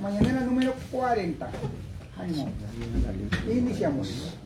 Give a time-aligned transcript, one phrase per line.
[0.00, 1.50] Mañanera número 40.
[3.50, 4.36] Iniciamos.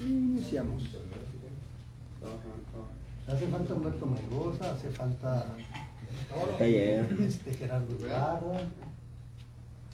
[0.00, 0.82] Iniciamos.
[3.26, 5.46] Hace falta Humberto Mendoza, hace falta
[7.20, 8.60] este, Gerardo Ibarra,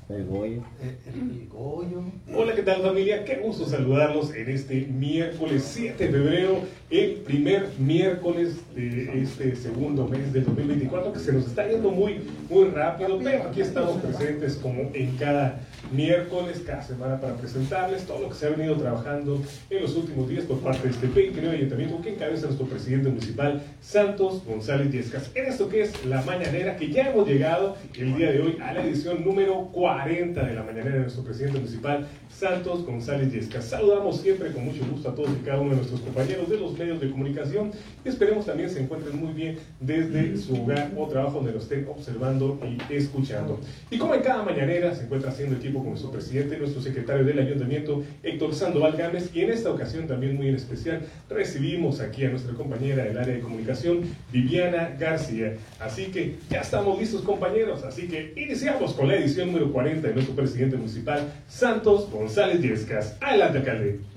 [0.08, 0.62] el Goyo.
[0.82, 2.02] eh, el, el Goyo.
[2.34, 3.24] Hola, ¿qué tal familia?
[3.24, 6.60] Qué gusto saludarlos en este miércoles 7 de febrero,
[6.98, 12.20] el primer miércoles de este segundo mes del 2024, que se nos está yendo muy,
[12.48, 15.60] muy rápido, pero aquí estamos presentes como en cada
[15.92, 20.28] miércoles, cada semana para presentarles todo lo que se ha venido trabajando en los últimos
[20.28, 25.30] días por parte de este pequeño ayuntamiento que encabeza nuestro presidente municipal, Santos González Yescas.
[25.34, 28.72] En esto que es la mañanera, que ya hemos llegado el día de hoy a
[28.72, 33.64] la edición número 40 de la mañanera de nuestro presidente municipal, Santos González Yescas.
[33.64, 36.72] Saludamos siempre con mucho gusto a todos y cada uno de nuestros compañeros de los
[36.72, 37.72] medios de comunicación
[38.04, 41.86] y esperemos también se encuentren muy bien desde su hogar o trabajo donde lo estén
[41.88, 43.58] observando y escuchando.
[43.90, 47.38] Y como en cada mañanera se encuentra haciendo equipo con nuestro presidente, nuestro secretario del
[47.38, 52.30] ayuntamiento, Héctor Sandoval Gámez, y en esta ocasión también muy en especial recibimos aquí a
[52.30, 55.54] nuestra compañera del área de comunicación, Viviana García.
[55.80, 60.14] Así que ya estamos listos compañeros, así que iniciamos con la edición número 40 de
[60.14, 63.16] nuestro presidente municipal, Santos González Yescas.
[63.20, 64.13] Adelante, alcalde.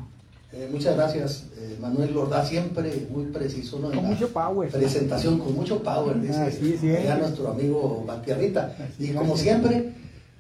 [0.54, 3.80] Eh, muchas gracias, eh, Manuel Lordá, siempre muy preciso.
[3.80, 3.88] ¿no?
[3.88, 4.72] Con la mucho power.
[4.72, 6.80] Presentación con mucho power, dice Así,
[7.20, 8.76] nuestro amigo Valtierrita.
[8.80, 9.94] Así, Y como siempre,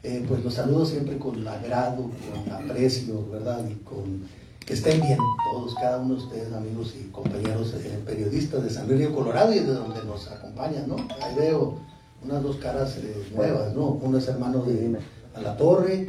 [0.03, 3.65] eh, pues los saludo siempre con agrado, con aprecio, ¿verdad?
[3.69, 4.23] Y con
[4.65, 5.17] que estén bien
[5.51, 7.73] todos, cada uno de ustedes, amigos y compañeros
[8.05, 10.95] periodistas de San Luis Río Colorado y de donde nos acompañan, ¿no?
[11.21, 11.79] Ahí veo
[12.23, 13.99] unas dos caras eh, nuevas, ¿no?
[14.01, 14.97] Uno es hermano de
[15.35, 16.05] A la Torre,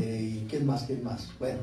[0.00, 0.84] y ¿quién más?
[0.84, 1.28] ¿Quién más?
[1.38, 1.58] Bueno,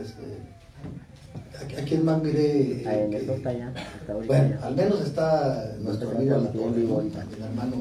[0.00, 2.82] ¿a, a quién más miré?
[2.82, 4.66] eh, que- está allá, está bueno, allá.
[4.66, 6.36] al menos está nuestro Está amigo
[6.88, 6.94] ¿no?
[6.96, 7.22] ahorita.
[7.36, 7.76] el hermano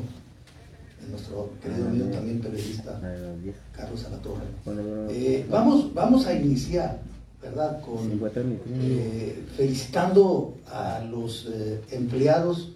[1.01, 3.55] de nuestro querido amigo también periodista, A los 10.
[3.75, 5.13] Carlos Alatorre.
[5.13, 6.99] Eh, vamos, vamos a iniciar,
[7.41, 7.79] ¿verdad?
[7.81, 8.67] Con 50 minutos.
[8.81, 12.71] eh, felicitando a los eh, empleados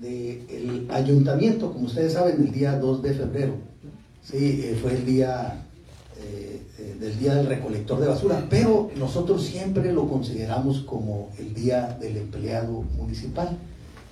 [0.00, 3.54] del ayuntamiento, como ustedes saben, el día 2 de febrero.
[4.22, 5.64] Sí, fue el día
[6.20, 11.54] eh, eh, del día del recolector de basura, pero nosotros siempre lo consideramos como el
[11.54, 13.56] día del empleado municipal.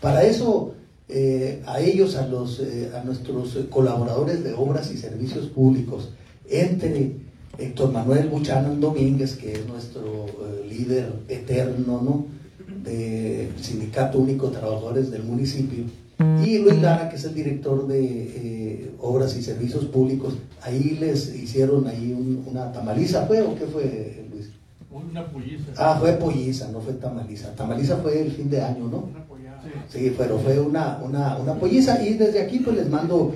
[0.01, 0.75] Para eso,
[1.09, 2.63] eh, a ellos, a, los,
[2.95, 6.11] a nuestros colaboradores de obras y servicios públicos,
[6.49, 7.13] entre
[7.59, 10.27] Héctor Manuel Buchanan Domínguez, que es nuestro
[10.69, 12.37] líder eterno, ¿no?
[12.83, 15.85] del Sindicato Único de Trabajadores del municipio,
[16.45, 21.35] y Luis Lara, que es el director de eh, Obras y Servicios Públicos, ahí les
[21.35, 24.49] hicieron ahí un- una tamaliza, ¿fue o qué fue, Luis?
[24.91, 25.65] Una polliza.
[25.77, 27.55] Ah, fue polliza, no fue tamaliza.
[27.55, 29.09] Tamaliza fue el fin de año, ¿no?
[29.11, 29.63] Una pollada.
[29.91, 33.35] Sí, pero fue una, una, una polliza y desde aquí pues les mando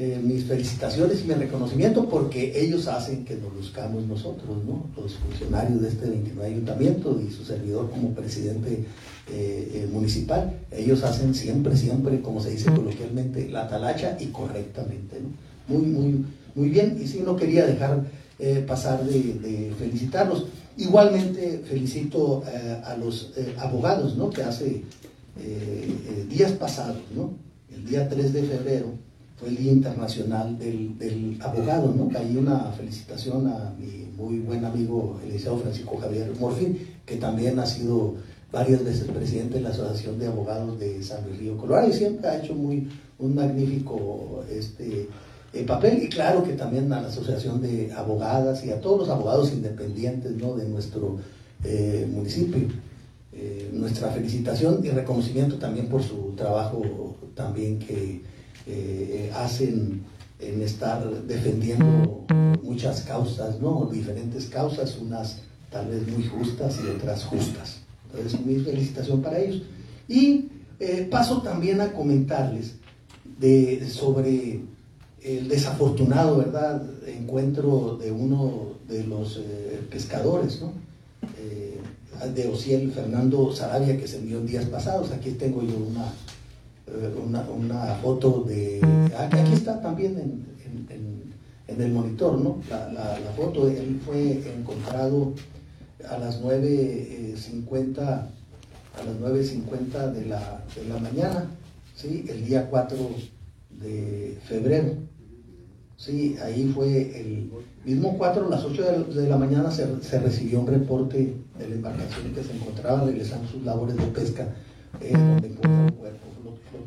[0.00, 4.86] eh, mis felicitaciones y mi reconocimiento porque ellos hacen que nos luzcamos nosotros, ¿no?
[4.96, 8.86] Los funcionarios de este 29 ayuntamiento y su servidor como presidente
[9.30, 15.20] eh, eh, municipal, ellos hacen siempre, siempre, como se dice coloquialmente, la talacha y correctamente,
[15.20, 15.76] ¿no?
[15.76, 16.24] Muy, muy,
[16.54, 18.02] muy bien y sí no quería dejar
[18.38, 20.46] eh, pasar de, de felicitarlos.
[20.78, 22.42] Igualmente felicito
[22.84, 24.30] a los abogados, ¿no?
[24.30, 24.82] Que hace
[26.30, 27.34] días pasados, ¿no?
[27.70, 29.09] El día 3 de febrero
[29.40, 32.10] fue el Día Internacional del, del Abogado, ¿no?
[32.16, 37.58] Hay una felicitación a mi muy buen amigo el licenciado Francisco Javier Morfín, que también
[37.58, 38.16] ha sido
[38.52, 42.28] varias veces presidente de la Asociación de Abogados de San Luis Río Colorado y siempre
[42.28, 45.08] ha hecho muy, un magnífico este,
[45.54, 49.08] eh, papel y claro que también a la Asociación de Abogadas y a todos los
[49.08, 50.54] abogados independientes ¿no?
[50.54, 51.18] de nuestro
[51.64, 52.68] eh, municipio.
[53.32, 58.20] Eh, nuestra felicitación y reconocimiento también por su trabajo también que
[58.70, 60.02] eh, hacen
[60.38, 62.24] en estar defendiendo
[62.62, 63.88] muchas causas, ¿no?
[63.92, 65.38] Diferentes causas, unas
[65.70, 67.80] tal vez muy justas y otras justas.
[68.12, 69.62] Entonces, mi felicitación para ellos.
[70.08, 72.74] Y eh, paso también a comentarles
[73.38, 74.60] de, sobre
[75.22, 80.72] el desafortunado, ¿verdad?, encuentro de uno de los eh, pescadores, ¿no?
[81.38, 81.78] Eh,
[82.34, 85.10] de Ociel Fernando Sarabia, que se envió en días pasados.
[85.10, 86.10] Aquí tengo yo una, eh,
[87.26, 88.80] una, una foto de...
[89.18, 91.20] Aquí está también en, en- en-
[91.68, 92.58] en el monitor, ¿no?
[92.68, 95.32] La, la- la foto, él fue encontrado
[96.08, 101.44] a las 9.50 a las 9.50 de la, de la mañana,
[101.94, 102.24] ¿sí?
[102.28, 102.96] El día 4
[103.80, 104.94] de febrero.
[105.96, 107.50] Sí, ahí fue el,
[107.84, 111.74] Mismo 4 a las 8 de, la mañana se, se recibió un reporte de la
[111.76, 114.48] embarcación que se encontraba realizando sus labores de pesca,
[115.00, 116.26] eh, donde encontró un cuerpo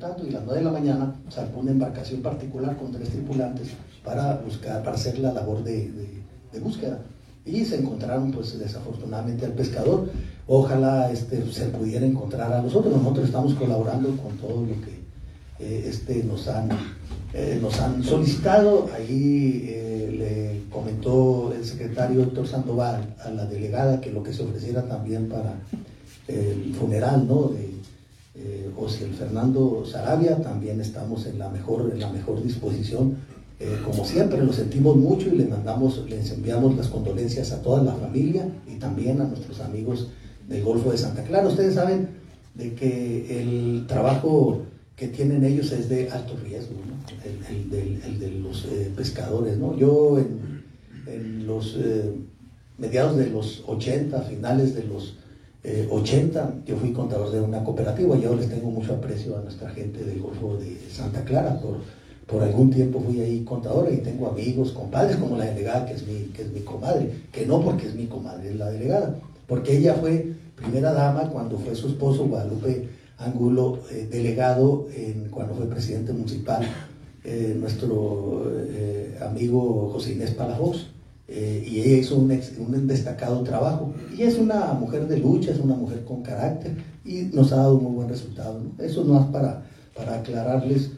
[0.03, 3.69] flotando y las 9 de la mañana sacó una embarcación particular con tres tripulantes
[4.03, 5.91] para buscar, para hacer la labor de,
[6.61, 6.99] búsqueda.
[7.45, 10.09] Y se encontraron, pues desafortunadamente, al pescador.
[10.47, 12.95] Ojalá este, se pudiera encontrar a los otros.
[12.95, 15.03] Nosotros estamos colaborando con todo lo que
[15.59, 16.69] eh, este, nos, han,
[17.33, 18.87] eh, nos han solicitado.
[18.95, 24.43] Ahí eh, le comentó el secretario Héctor Sandoval a la delegada que lo que se
[24.43, 25.55] ofreciera también para
[26.27, 27.49] el funeral ¿no?
[27.49, 27.72] de
[28.35, 33.17] eh, José Fernando Sarabia, también estamos en la mejor, en la mejor disposición.
[33.59, 37.83] Eh, como siempre, lo sentimos mucho y le mandamos, les enviamos las condolencias a toda
[37.83, 40.07] la familia y también a nuestros amigos
[40.47, 41.47] del Golfo de Santa Clara.
[41.47, 42.09] Ustedes saben
[42.55, 44.63] de que el trabajo
[44.95, 46.75] que tienen ellos es de alto riesgo,
[47.49, 49.57] el de los eh, pescadores.
[49.57, 49.77] ¿no?
[49.77, 50.63] Yo en,
[51.07, 52.13] en los eh,
[52.77, 55.17] mediados de los 80, finales de los
[55.63, 59.69] eh, 80, yo fui contador de una cooperativa, yo les tengo mucho aprecio a nuestra
[59.69, 61.77] gente del Golfo de Santa Clara, por,
[62.27, 66.05] por algún tiempo fui ahí contadora y tengo amigos, compadres como la delegada que es,
[66.07, 69.15] mi, que es mi comadre, que no porque es mi comadre, es la delegada,
[69.47, 72.87] porque ella fue primera dama cuando fue su esposo Guadalupe
[73.17, 74.87] Angulo, eh, delegado
[75.31, 76.67] cuando fue presidente municipal,
[77.23, 80.87] eh, nuestro eh, amigo José Inés Palafox.
[81.27, 83.93] Eh, y ella hizo un, destacado trabajo.
[84.15, 86.75] Y es una mujer de lucha, es una mujer con carácter
[87.05, 88.61] y nos ha dado un muy buen resultado.
[88.79, 89.63] Eso no es para,
[89.95, 90.91] para aclararles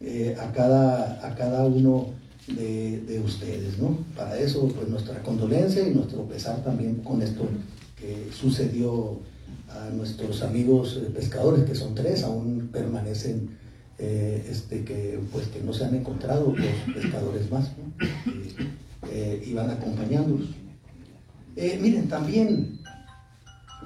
[0.00, 2.08] eh, a, cada, a cada uno
[2.46, 3.78] de, de ustedes.
[3.78, 3.98] ¿no?
[4.16, 7.46] Para eso, pues nuestra condolencia y nuestro pesar también con esto
[7.96, 9.18] que sucedió
[9.70, 13.58] a nuestros amigos eh, pescadores, que son tres, aún permanecen
[13.98, 17.70] este, que, pues, que no se han encontrado los pescadores más.
[19.12, 20.50] Eh, iban acompañándolos.
[21.56, 22.78] Eh, miren, también,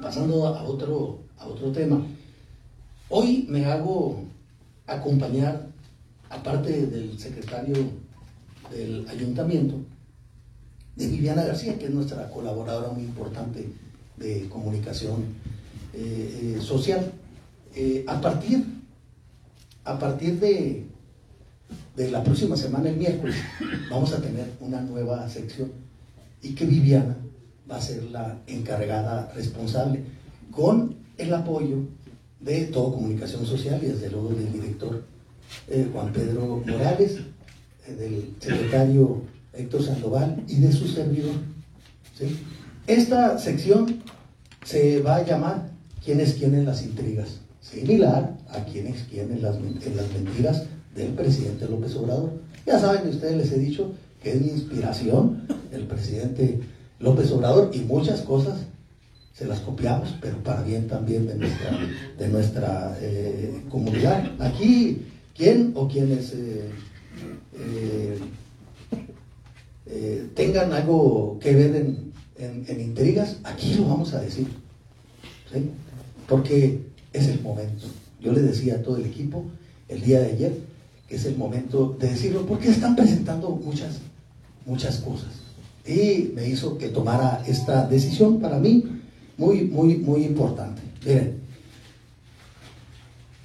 [0.02, 2.04] pasando a otro, a otro tema,
[3.08, 4.22] hoy me hago
[4.86, 5.68] acompañar,
[6.28, 7.74] aparte del secretario
[8.70, 9.76] del ayuntamiento,
[10.94, 13.66] de Viviana García, que es nuestra colaboradora muy importante
[14.18, 15.24] de comunicación
[15.94, 17.12] eh, eh, social.
[18.06, 18.64] A partir,
[19.84, 20.86] a partir de,
[21.96, 23.36] de la próxima semana, el miércoles,
[23.90, 25.70] vamos a tener una nueva sección
[26.42, 27.16] y que Viviana
[27.70, 30.02] va a ser la encargada responsable
[30.50, 31.78] con el apoyo
[32.40, 35.02] de todo comunicación social y desde luego del director
[35.68, 37.18] eh, Juan Pedro Morales,
[37.86, 41.34] eh, del secretario Héctor Sandoval y de su servidor.
[42.86, 44.02] Esta sección
[44.64, 45.74] se va a llamar
[46.04, 47.40] ¿Quiénes quieren las intrigas?
[47.62, 50.64] Similar a quienes quieren las, en las mentiras
[50.94, 52.32] del presidente López Obrador.
[52.66, 53.92] Ya saben, ustedes les he dicho
[54.22, 55.42] que es mi inspiración
[55.72, 56.60] el presidente
[57.00, 58.58] López Obrador y muchas cosas
[59.34, 64.30] se las copiamos, pero para bien también de nuestra, eh, comunidad.
[64.38, 65.02] Aquí,
[65.36, 66.70] ¿quién o quienes eh,
[69.86, 74.46] eh, tengan algo que ver en, en- en intrigas, aquí lo vamos a decir.
[75.52, 75.70] ¿sí?
[76.28, 76.80] Porque
[77.12, 77.86] es el momento.
[78.20, 79.44] Yo le decía a todo el equipo
[79.88, 80.52] el día de ayer
[81.08, 83.98] que es el momento de decirlo, porque están presentando muchas,
[84.66, 85.28] muchas cosas.
[85.86, 88.84] Y me hizo que tomara esta decisión para mí
[89.36, 90.80] muy, muy, muy importante.
[91.04, 91.42] Miren,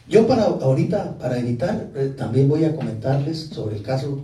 [0.07, 4.23] yo para ahorita, para evitar, eh, también voy a comentarles sobre el caso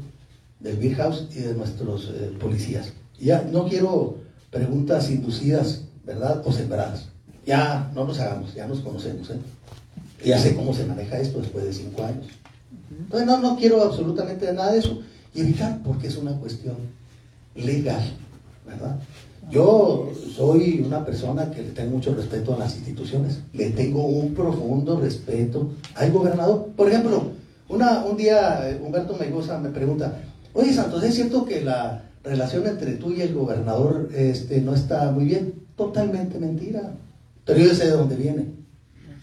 [0.60, 2.94] del Beer House y de nuestros eh, policías.
[3.20, 4.18] Ya no quiero
[4.50, 6.42] preguntas inducidas, ¿verdad?
[6.46, 7.10] O sembradas.
[7.46, 9.40] Ya no nos hagamos, ya nos conocemos, ¿eh?
[10.26, 12.26] Ya sé cómo se maneja esto después de cinco años.
[13.00, 15.02] Entonces no, no quiero absolutamente nada de eso.
[15.34, 16.76] Y evitar, porque es una cuestión
[17.56, 18.04] legal,
[18.66, 18.98] ¿verdad?
[19.52, 24.34] Yo soy una persona que le tengo mucho respeto a las instituciones, le tengo un
[24.34, 26.70] profundo respeto al gobernador.
[26.76, 27.32] Por ejemplo,
[27.70, 30.20] una, un día eh, Humberto Meigosa me pregunta,
[30.54, 35.12] oye Santos, ¿es cierto que la relación entre tú y el gobernador este, no está
[35.12, 35.54] muy bien?
[35.76, 36.94] Totalmente mentira.
[37.46, 38.48] Pero yo sé de dónde viene,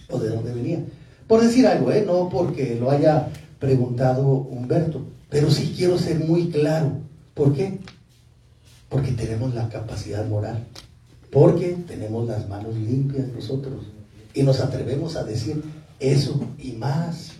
[0.08, 0.84] o de dónde venía.
[1.26, 2.04] Por decir algo, ¿eh?
[2.06, 3.28] no porque lo haya
[3.62, 6.94] preguntado Humberto, pero sí quiero ser muy claro.
[7.32, 7.78] ¿Por qué?
[8.88, 10.66] Porque tenemos la capacidad moral,
[11.30, 13.84] porque tenemos las manos limpias nosotros
[14.34, 15.62] y nos atrevemos a decir
[16.00, 17.34] eso y más.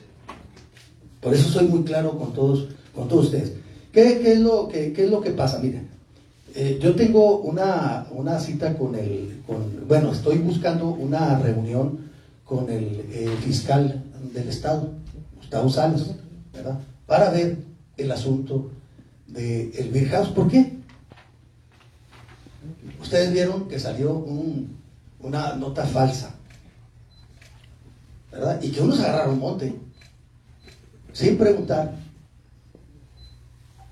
[1.21, 3.55] Por eso soy muy claro con todos, con todos ustedes.
[3.93, 5.59] ¿Qué, es, lo, qué, es lo que pasa?
[5.59, 5.89] Miren,
[6.55, 11.99] eh, yo tengo una, una cita con el, con, bueno, estoy buscando una reunión
[12.45, 15.02] con el eh, fiscal del Estado,
[15.71, 16.09] Sánchez,
[16.53, 16.79] ¿verdad?
[17.07, 17.59] Para ver
[17.97, 18.71] el asunto
[19.27, 20.29] del Beer House.
[20.29, 20.81] ¿Por qué?
[23.01, 24.77] ustedes vieron que salió un-
[25.21, 26.31] una nota falsa,
[28.31, 28.63] ¿verdad?
[28.63, 29.75] Y que unos agarraron monte,
[31.13, 31.95] sin preguntar.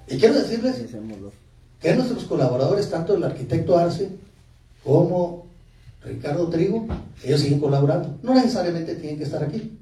[0.09, 0.76] Y quiero decirles
[1.81, 4.11] que nuestros colaboradores, tanto el arquitecto Arce
[4.85, 5.47] como
[6.02, 6.87] Ricardo Trigo,
[7.23, 8.19] ellos siguen colaborando.
[8.23, 9.76] No necesariamente tienen que estar aquí.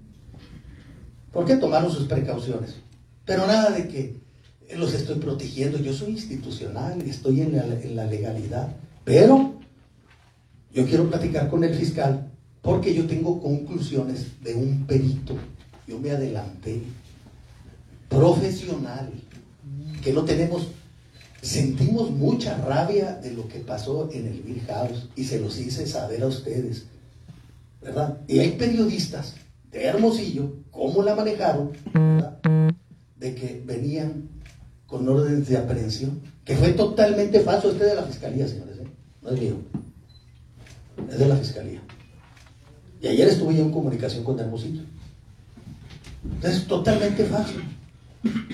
[1.32, 2.76] Porque tomaron sus precauciones.
[3.25, 4.16] Pero nada de que
[4.76, 5.78] los estoy protegiendo.
[5.78, 8.75] Yo soy institucional estoy en la, en la legalidad.
[9.04, 9.54] Pero
[10.73, 12.30] yo quiero platicar con el fiscal
[12.62, 15.37] porque yo tengo conclusiones de un perito.
[15.87, 16.82] Yo me adelanté.
[18.08, 19.11] Profesional.
[20.02, 20.68] Que no tenemos
[21.42, 25.87] sentimos mucha rabia de lo que pasó en el Bill House y se los hice
[25.87, 26.87] saber a ustedes,
[27.80, 28.20] ¿verdad?
[28.26, 29.35] Y hay periodistas
[29.70, 31.73] de Hermosillo, cómo la manejaron.
[33.16, 34.28] De que venían
[34.87, 38.87] con órdenes de aprehensión, que fue totalmente falso, este es de la fiscalía, señores, ¿eh?
[39.20, 39.56] no es mío,
[41.11, 41.82] es de la fiscalía.
[43.02, 44.82] Y ayer estuve yo en comunicación con Hermosillo.
[46.25, 47.54] Entonces, totalmente falso.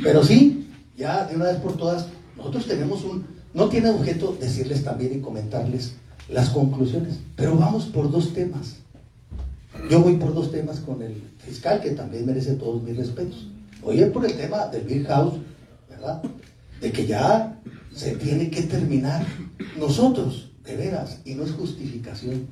[0.02, 4.83] Pero sí, ya de una vez por todas, nosotros tenemos un, no tiene objeto decirles
[4.83, 5.95] también y comentarles
[6.28, 8.84] las conclusiones, pero vamos por dos temas.
[9.91, 13.49] Yo voy por dos temas con el fiscal, que también merece todos mis respetos.
[13.93, 15.35] Ir por el tema del Bill House,
[15.91, 16.23] ¿verdad?
[16.81, 17.61] De que ya
[17.93, 19.26] se tiene que terminar.
[19.79, 22.47] Nosotros, de veras, y no es justificación,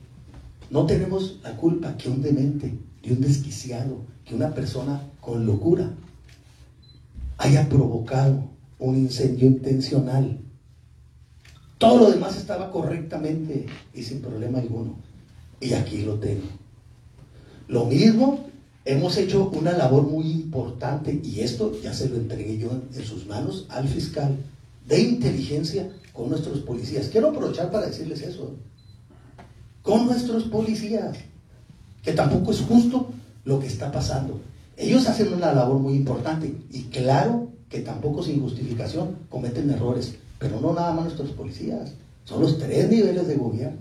[0.70, 5.90] no tenemos la culpa que un demente, que un desquiciado, que una persona con locura
[7.38, 10.38] haya provocado un incendio intencional.
[11.78, 14.96] Todo lo demás estaba correctamente y sin problema alguno.
[15.60, 16.61] Y aquí lo tengo.
[17.68, 18.46] Lo mismo,
[18.84, 23.26] hemos hecho una labor muy importante y esto ya se lo entregué yo en, sus
[23.26, 24.36] manos al fiscal
[24.86, 27.08] de inteligencia con nuestros policías.
[27.08, 28.54] Quiero aprovechar para decirles eso.
[29.82, 31.16] Con nuestros policías.
[32.02, 33.10] Que tampoco es justo
[33.44, 34.40] lo que está pasando.
[34.76, 40.60] Ellos hacen una labor muy importante y claro que tampoco sin justificación cometen errores, pero
[40.60, 41.92] no nada más nuestros policías,
[42.24, 43.78] son los tres niveles de gobierno.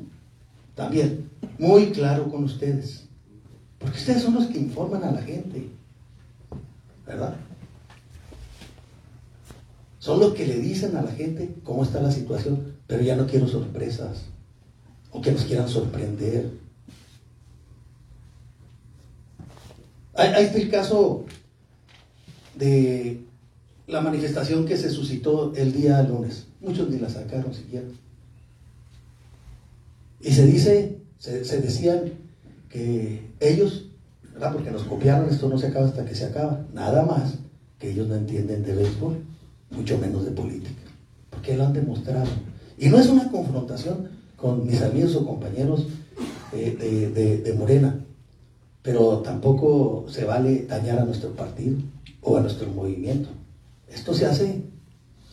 [0.75, 3.07] También, muy claro con ustedes,
[3.81, 5.69] porque ustedes son los que informan a la gente,
[7.05, 7.35] ¿verdad?
[9.97, 13.25] Son los que le dicen a la gente cómo está la situación, pero ya no
[13.25, 14.25] quiero sorpresas
[15.11, 16.51] o que nos quieran sorprender.
[20.13, 21.25] Ahí está el caso
[22.55, 23.21] de
[23.87, 26.47] la manifestación que se suscitó el día lunes.
[26.59, 27.87] Muchos ni la sacaron siquiera.
[30.19, 32.13] Y se dice, se, se decían
[32.69, 33.87] que ellos,
[34.33, 34.53] ¿verdad?
[34.53, 36.65] Porque nos copiaron, esto no se acaba hasta que se acaba.
[36.73, 37.33] Nada más
[37.79, 39.17] que ellos no entienden de béisbol,
[39.71, 40.81] mucho menos de política.
[41.29, 42.29] Porque lo han demostrado.
[42.77, 45.87] Y no es una confrontación con mis amigos o compañeros
[46.53, 47.95] eh, de, Morena,
[48.81, 51.77] pero tampoco se vale dañar a nuestro partido
[52.21, 53.29] o a nuestro movimiento.
[53.87, 54.63] Esto se hace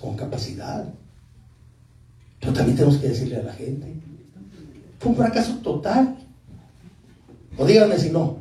[0.01, 0.93] con capacidad.
[2.41, 3.95] Pero también tenemos que decirle a la gente.
[4.99, 6.17] Fue un fracaso total.
[7.59, 8.39] O díganme si no.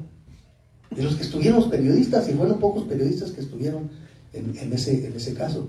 [0.96, 3.90] De los que estuvieron los periodistas, y fueron pocos periodistas que estuvieron
[4.34, 5.68] en, ese, en ese caso.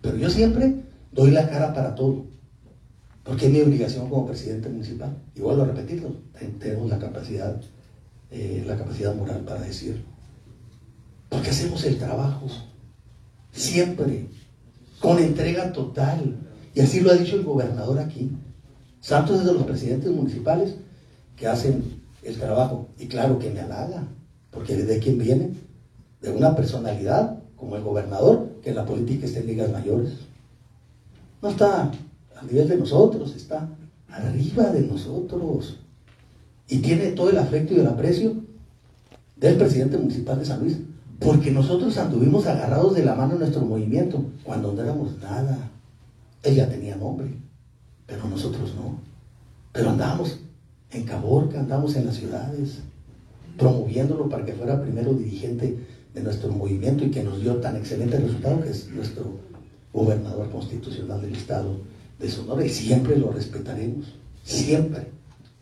[0.00, 2.24] Pero yo siempre doy la cara para todo.
[3.24, 5.16] Porque es mi obligación como presidente municipal.
[5.34, 7.60] Y vuelvo a repetirlo, ten- tenemos la capacidad,
[8.30, 10.02] eh, la capacidad moral para decirlo.
[11.28, 12.46] Porque hacemos el trabajo.
[13.52, 14.26] Siempre.
[15.00, 16.36] Con entrega total.
[16.74, 18.30] Y así lo ha dicho el gobernador aquí.
[19.00, 20.76] Santos es de los presidentes municipales
[21.36, 21.95] que hacen
[22.26, 22.88] el trabajo.
[22.98, 24.04] Y claro que me halaga.
[24.50, 25.52] Porque de quién viene?
[26.20, 30.12] De una personalidad como el gobernador que la política está en ligas mayores.
[31.42, 31.90] No está
[32.36, 33.68] a nivel de nosotros, está
[34.08, 35.78] arriba de nosotros.
[36.68, 38.34] Y tiene todo el afecto y el aprecio
[39.36, 40.78] del presidente municipal de San Luis.
[41.20, 45.70] Porque nosotros anduvimos agarrados de la mano en nuestro movimiento cuando no éramos nada.
[46.42, 47.28] Él ya tenía nombre,
[48.06, 48.98] pero nosotros no.
[49.72, 50.38] Pero andábamos
[50.90, 52.78] en Caborca, andamos en las ciudades,
[53.58, 55.76] promoviéndolo para que fuera primero dirigente
[56.14, 59.38] de nuestro movimiento y que nos dio tan excelente resultado que es nuestro
[59.92, 61.78] gobernador constitucional del estado
[62.18, 65.08] de Sonora y siempre lo respetaremos, siempre,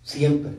[0.03, 0.53] siempre.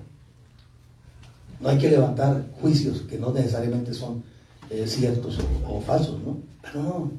[1.59, 4.23] No hay que levantar juicios que no necesariamente son
[4.69, 6.37] eh, ciertos o, o falsos, ¿no?
[6.61, 7.11] Pero no,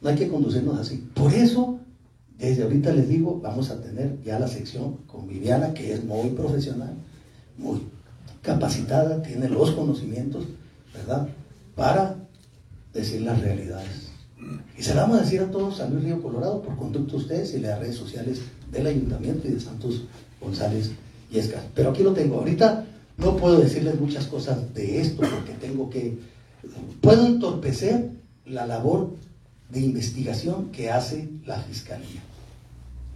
[0.00, 1.08] no hay que conducirnos así.
[1.14, 1.77] Por eso,
[2.38, 6.30] desde ahorita les digo, vamos a tener ya la sección con Viviana, que es muy
[6.30, 6.94] profesional,
[7.56, 7.80] muy
[8.42, 10.44] capacitada, tiene los conocimientos,
[10.94, 11.28] ¿verdad?
[11.74, 12.16] Para
[12.92, 14.08] decir las realidades.
[14.78, 17.22] Y se la vamos a decir a todos a Luis Río Colorado por conducto de
[17.22, 18.40] ustedes y las redes sociales
[18.70, 20.04] del ayuntamiento y de Santos
[20.40, 20.92] González
[21.30, 21.64] y Escas.
[21.74, 22.38] Pero aquí lo tengo.
[22.38, 26.18] Ahorita no puedo decirles muchas cosas de esto porque tengo que...
[27.00, 28.10] Puedo entorpecer
[28.46, 29.10] la labor
[29.70, 32.22] de investigación que hace la Fiscalía.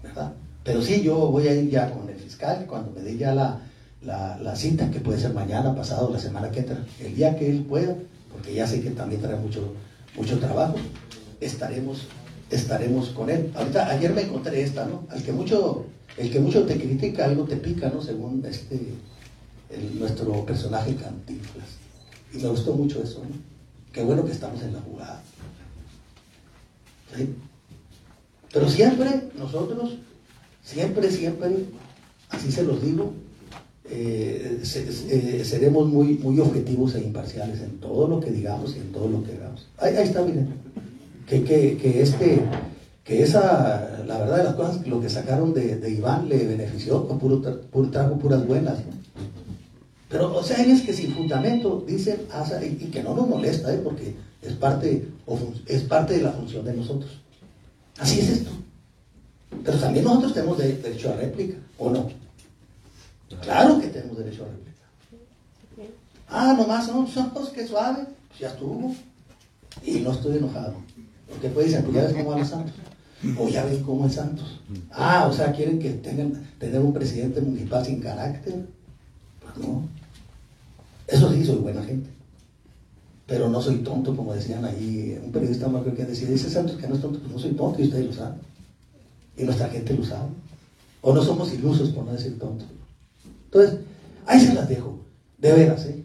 [0.03, 0.33] ¿Verdad?
[0.65, 3.61] Pero sí, yo voy a ir ya con el fiscal cuando me dé ya la,
[4.05, 7.65] la, cita, que puede ser mañana, pasado, la semana que entra, el día que él
[7.65, 7.97] pueda,
[8.31, 9.75] porque ya sé que también trae mucho,
[10.17, 10.77] mucho trabajo,
[11.41, 12.07] estaremos,
[12.51, 13.51] estaremos con él.
[13.55, 15.05] Ahorita, ayer me encontré esta, ¿no?
[15.11, 18.01] Al que mucho, el que mucho te critica, algo te pica, ¿no?
[18.01, 18.79] Según este,
[19.99, 21.67] nuestro personaje Cantinflas.
[22.33, 23.37] Y me gustó mucho eso, ¿no?
[23.93, 25.23] Qué bueno que estamos en la jugada.
[28.53, 29.99] Pero siempre nosotros,
[30.63, 31.67] siempre, siempre,
[32.31, 33.13] así se los digo,
[33.89, 38.93] eh, eh, seremos muy, muy objetivos e imparciales en todo lo que digamos y en
[38.93, 39.69] todo lo que hagamos.
[39.79, 40.49] Ahí, está, miren.
[41.27, 42.43] Que, que, que este,
[43.05, 47.07] que esa, la verdad de las cosas, lo que sacaron de, de Iván le benefició,
[47.07, 48.79] con puro, puro trajo puras buenas.
[50.13, 52.21] Pero, o sea, es que sin fundamento dicen,
[52.63, 53.81] y, que no nos molesta, ¿eh?
[53.83, 55.09] porque es parte,
[55.67, 57.11] es parte de la función de nosotros.
[57.99, 58.51] Así es esto.
[59.65, 62.11] Pero también nosotros tenemos de- derecho a réplica, ¿o no?
[63.41, 64.73] Claro que tenemos derecho a réplica.
[66.29, 68.95] Ah, nomás son ojos, que suave, pues ya estuvo.
[69.83, 70.75] Y no estoy enojado.
[71.29, 72.75] Porque pues dicen, pues ya ves cómo van los santos.
[73.39, 74.61] O ya ven cómo es Santos.
[74.91, 78.67] Ah, o sea, quieren que tengan tener un presidente municipal sin carácter.
[79.41, 79.89] Pues no.
[81.07, 82.11] Eso sí, soy buena gente.
[83.27, 85.19] Pero no soy tonto, como decían ahí.
[85.25, 87.81] Un periodista más que decía, dice Santos que no es tonto, pues no soy tonto
[87.81, 88.41] y ustedes lo saben.
[89.37, 90.29] Y nuestra gente lo sabe.
[91.01, 92.69] O no somos ilusos, por no decir tontos.
[93.47, 93.79] Entonces,
[94.27, 95.01] ahí se las dejo.
[95.39, 96.03] De veras, ¿eh?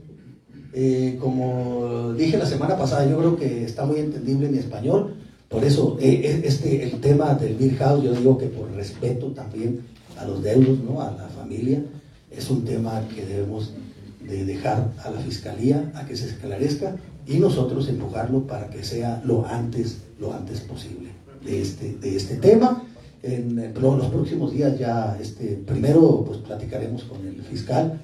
[0.74, 5.16] Eh, como dije la semana pasada, yo creo que está muy entendible mi español.
[5.50, 9.82] Por eso, eh, este, el tema del Beer House, yo digo que por respeto también
[10.18, 11.02] a los deudos, ¿no?
[11.02, 11.82] a la familia,
[12.30, 13.74] es un tema que debemos
[14.28, 19.22] de dejar a la fiscalía a que se esclarezca y nosotros empujarlo para que sea
[19.26, 21.10] lo antes, lo antes posible
[21.44, 22.84] de este, de este tema.
[23.24, 28.00] En, en los próximos días ya, este, primero pues platicaremos con el fiscal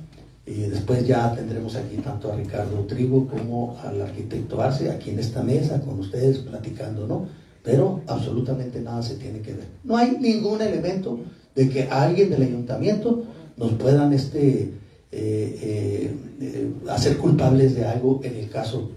[0.45, 5.19] y después ya tendremos aquí tanto a Ricardo Trigo como al arquitecto Arce, aquí en
[5.19, 7.27] esta mesa, con ustedes platicando, ¿no?
[7.63, 9.67] Pero absolutamente nada se tiene que ver.
[9.85, 11.17] No hay ningún elemento
[11.55, 13.23] de que alguien del ayuntamiento
[13.55, 14.73] nos puedan este,
[15.15, 18.89] eh, eh, eh, hacer culpables de algo en el caso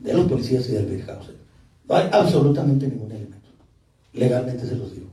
[0.00, 1.34] de los policías y del Birhausen.
[1.86, 3.50] No hay absolutamente ningún elemento.
[4.14, 5.08] Legalmente se los digo.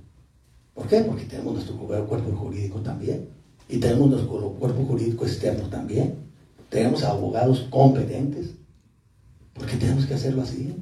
[0.74, 1.02] ¿Por qué?
[1.02, 3.28] Porque tenemos nuestro cuerpo jurídico también.
[3.68, 6.15] Y tenemos nuestro cuerpo jurídico externo también.
[6.70, 8.52] Tenemos abogados competentes.
[9.54, 10.74] ¿Por qué tenemos que hacerlo así?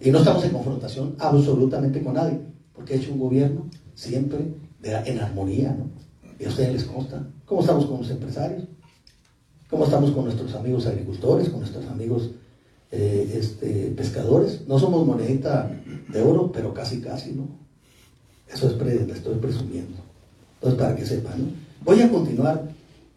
[0.00, 2.40] Y no estamos en confrontación absolutamente con nadie.
[2.72, 4.38] Porque ha hecho un gobierno siempre
[4.82, 5.90] en armonía, ¿no?
[6.40, 7.26] Y a ustedes les consta.
[7.52, 8.62] ¿Cómo estamos con los empresarios?
[9.68, 12.30] ¿Cómo estamos con nuestros amigos agricultores, con nuestros amigos
[12.90, 14.66] eh, este, pescadores?
[14.66, 15.70] No somos monedita
[16.08, 17.46] de oro, pero casi, casi, ¿no?
[18.50, 19.98] Eso es pre- le estoy presumiendo.
[20.54, 21.46] Entonces, para que sepan, ¿no?
[21.84, 22.70] Voy a continuar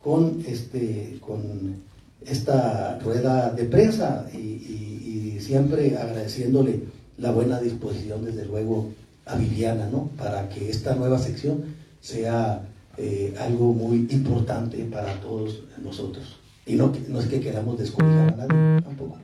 [0.04, 1.78] con, este, con
[2.26, 6.82] esta rueda de prensa y siempre agradeciéndole
[7.20, 8.90] la buena disposición, desde luego,
[9.26, 10.10] a Viviana, ¿no?
[10.18, 11.64] Para que esta nueva sección
[12.02, 12.68] sea
[12.98, 16.38] eh, algo muy importante para todos nosotros.
[16.66, 19.18] Y no, no es que queramos descobijar a nadie, tampoco.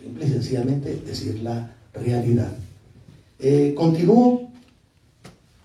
[0.00, 2.52] Simple y sencillamente decir la realidad.
[3.38, 4.50] Eh, continúo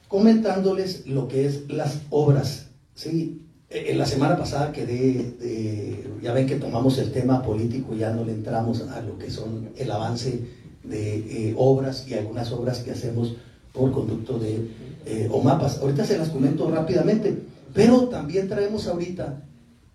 [0.07, 2.67] comentándoles lo que es las obras.
[2.95, 3.41] ¿sí?
[3.69, 8.11] Eh, En la semana pasada quedé, de- ya ven que tomamos el tema político, ya
[8.13, 10.41] no le entramos a lo que son el avance
[10.83, 13.35] de eh, obras y algunas obras que hacemos
[13.77, 14.67] por conducto de
[15.05, 15.79] eh, OMAPAS.
[15.79, 17.37] Ahorita se las comento rápidamente,
[17.73, 19.43] pero también traemos ahorita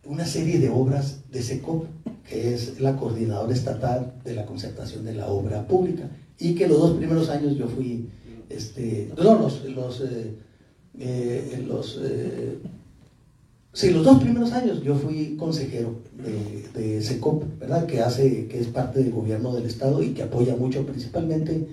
[0.07, 1.85] una serie de obras de SECOP,
[2.29, 6.79] que es la coordinadora estatal de la concertación de la obra pública, y que los
[6.79, 8.09] dos primeros años yo fui,
[8.49, 10.35] este, no, los, los, eh,
[10.99, 11.67] eh,
[12.03, 12.59] eh,
[13.73, 17.87] sí, los dos primeros años yo fui consejero de, de SECOP, ¿verdad?
[17.87, 21.67] Que hace, que es parte del gobierno del estado y que apoya mucho principalmente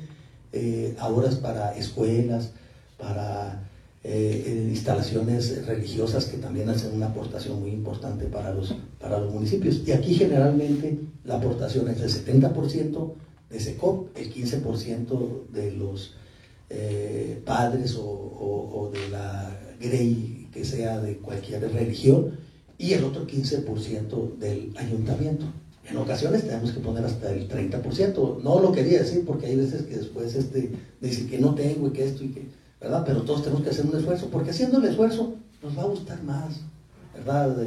[0.54, 2.52] eh, a obras para escuelas,
[2.98, 3.68] para
[4.04, 9.34] eh, eh, instalaciones religiosas que también hacen una aportación muy importante para los, para los
[9.34, 9.82] municipios.
[9.86, 13.14] Y aquí generalmente la aportación es del 70%
[13.50, 16.14] de SECOP, el 15% de los
[16.70, 22.38] eh, padres o, o- o de la grey que sea de cualquier religión
[22.78, 25.46] y el otro 15% del ayuntamiento.
[25.89, 28.41] En ocasiones tenemos que poner hasta el 30%.
[28.43, 30.71] No lo quería decir porque hay veces que después este,
[31.02, 32.47] dicen que no tengo y que esto y que,
[32.80, 33.04] ¿verdad?
[33.06, 36.23] Pero todos tenemos que hacer un esfuerzo, porque haciendo el esfuerzo nos va a gustar
[36.23, 36.62] más,
[37.15, 37.58] ¿verdad?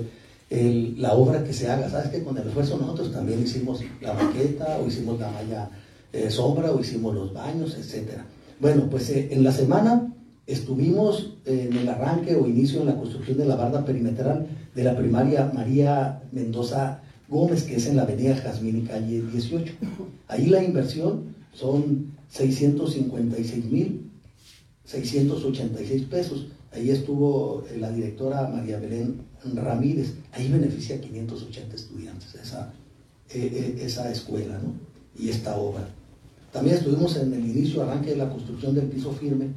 [0.50, 1.88] La obra que se haga.
[1.90, 5.70] ¿Sabes que Con el esfuerzo nosotros también hicimos la maqueta, o hicimos la malla
[6.12, 8.24] eh, sombra, o hicimos los baños, etcétera.
[8.60, 10.12] Bueno, pues eh, en la semana
[10.46, 14.96] estuvimos en el arranque o inicio en la construcción de la barda perimetral de la
[14.96, 17.00] primaria María Mendoza
[17.32, 19.72] Gómez, que es en la avenida Jazmín y calle 18.
[20.28, 24.12] Ahí la inversión son 656 mil
[24.84, 26.46] 686 pesos.
[26.72, 29.22] Ahí estuvo eh, la directora María Belén
[29.54, 30.14] Ramírez.
[30.32, 32.72] Ahí beneficia a 580 estudiantes esa,
[33.30, 34.74] eh, eh, esa escuela ¿no?
[35.18, 35.88] y esta obra.
[36.52, 39.48] También estuvimos en el inicio, arranque de la construcción del piso firme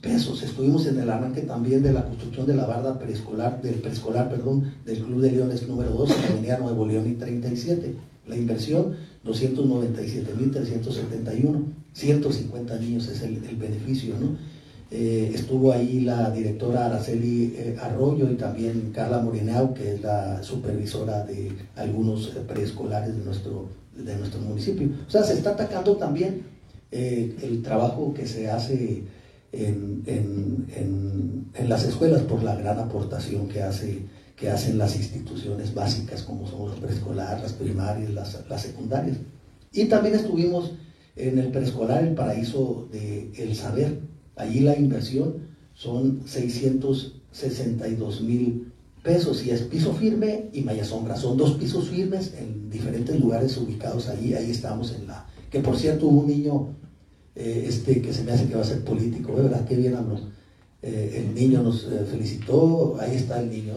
[0.00, 0.40] pesos.
[0.44, 4.72] Estuvimos en el arranque también de la construcción de la barda preescolar, del preescolar, perdón,
[4.84, 7.96] del Club de Leones número 2 en la avenida Nuevo León y 37.
[8.28, 8.94] La inversión,
[9.28, 11.62] 297.371.
[11.94, 14.36] 150 niños es el, beneficio, ¿no?
[14.90, 20.42] Eh, estuvo ahí la directora Araceli eh, Arroyo y también Carla Morinao, que es la
[20.42, 24.88] supervisora de algunos eh, preescolares de nuestro, de nuestro municipio.
[25.06, 26.42] O sea, se está atacando también
[26.90, 29.02] el trabajo que se hace
[29.52, 33.98] en- en- en las escuelas por la gran aportación que, hace,
[34.38, 39.16] que hacen las instituciones básicas como son los preescolar, las primarias, las, las secundarias.
[39.72, 40.72] Y también estuvimos
[41.16, 43.98] en el preescolar El Paraíso de El Saber.
[44.36, 48.72] Allí la inversión son 662 mil
[49.02, 51.16] pesos y es piso firme y malla sombra.
[51.16, 54.34] Son dos pisos firmes en diferentes lugares ubicados allí.
[54.34, 55.26] Ahí estamos en la...
[55.50, 56.68] Que por cierto hubo un niño
[57.34, 59.34] eh, este, que se me hace que va a ser político.
[59.34, 59.66] ¿verdad?
[59.66, 60.20] Qué bien habló.
[60.82, 63.74] Eh, el niño nos eh, felicitó, ahí está el niño.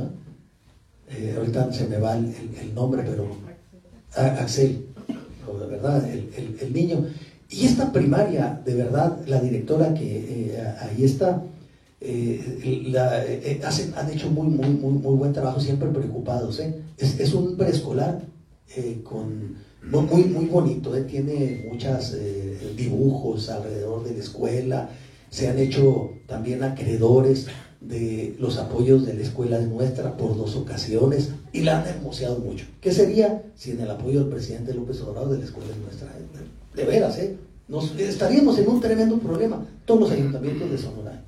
[1.11, 1.35] ¿Eh?
[1.37, 2.33] Ahorita se me va el,
[2.73, 3.25] nombre, pero
[4.15, 4.87] Ah, Axel,
[5.59, 7.05] de verdad, el, el- niño.
[7.49, 11.43] Y esta primaria, de verdad, la directora que eh, ahí está,
[12.01, 13.23] eh, la-
[13.65, 16.59] hacen, han hecho muy, muy, muy, muy buen trabajo, siempre preocupados.
[16.97, 18.21] Es, es un preescolar
[19.03, 19.55] con,
[19.89, 22.13] muy, muy, bonito, tiene muchos
[22.75, 24.89] dibujos alrededor de la escuela,
[25.29, 27.47] se han hecho también acreedores
[27.81, 32.65] de los apoyos de la escuela nuestra por dos ocasiones y la han hermoseado mucho.
[32.79, 36.07] ¿Qué sería si en el apoyo del presidente López Obrador de la escuela nuestra?
[36.07, 37.35] De, de veras, ¿eh?
[37.67, 41.23] Nos, estaríamos en un tremendo problema, todos los ayuntamientos de Sonora,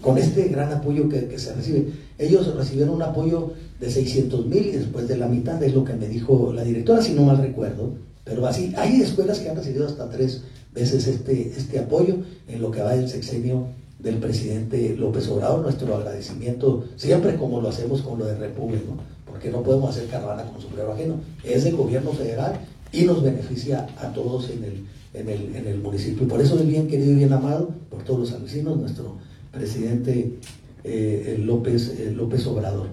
[0.00, 1.92] con este gran apoyo que, que se recibe.
[2.18, 5.94] Ellos recibieron un apoyo de 600 mil y después de la mitad, es lo que
[5.94, 7.94] me dijo la directora, si no mal recuerdo.
[8.24, 10.42] Pero así, hay escuelas que han recibido hasta tres
[10.74, 12.16] veces este, este apoyo
[12.48, 13.68] en lo que va del sexenio
[14.02, 15.62] del presidente López Obrador.
[15.62, 18.92] Nuestro agradecimiento, siempre como lo hacemos con lo de República,
[19.26, 21.16] porque no podemos hacer caravana con sombrero ajeno.
[21.44, 22.60] Es del gobierno federal
[22.92, 26.26] y nos beneficia a todos en el, en el, en el municipio.
[26.26, 29.16] Por eso es bien querido y bien amado por todos los vecinos, nuestro
[29.52, 30.38] presidente
[30.84, 32.88] eh, López, López Obrador.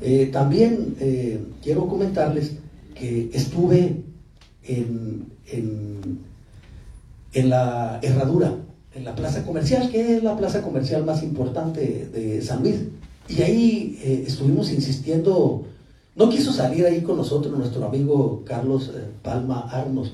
[0.00, 2.56] Eh, también eh, quiero comentarles
[2.94, 4.02] que estuve
[4.64, 6.18] en, en,
[7.32, 8.54] en la Herradura,
[8.96, 12.76] en la plaza comercial, que es la plaza comercial más importante de San Luis.
[13.28, 15.64] Y ahí eh, estuvimos insistiendo,
[16.14, 20.12] no quiso salir ahí con nosotros nuestro amigo Carlos eh, Palma Arnos.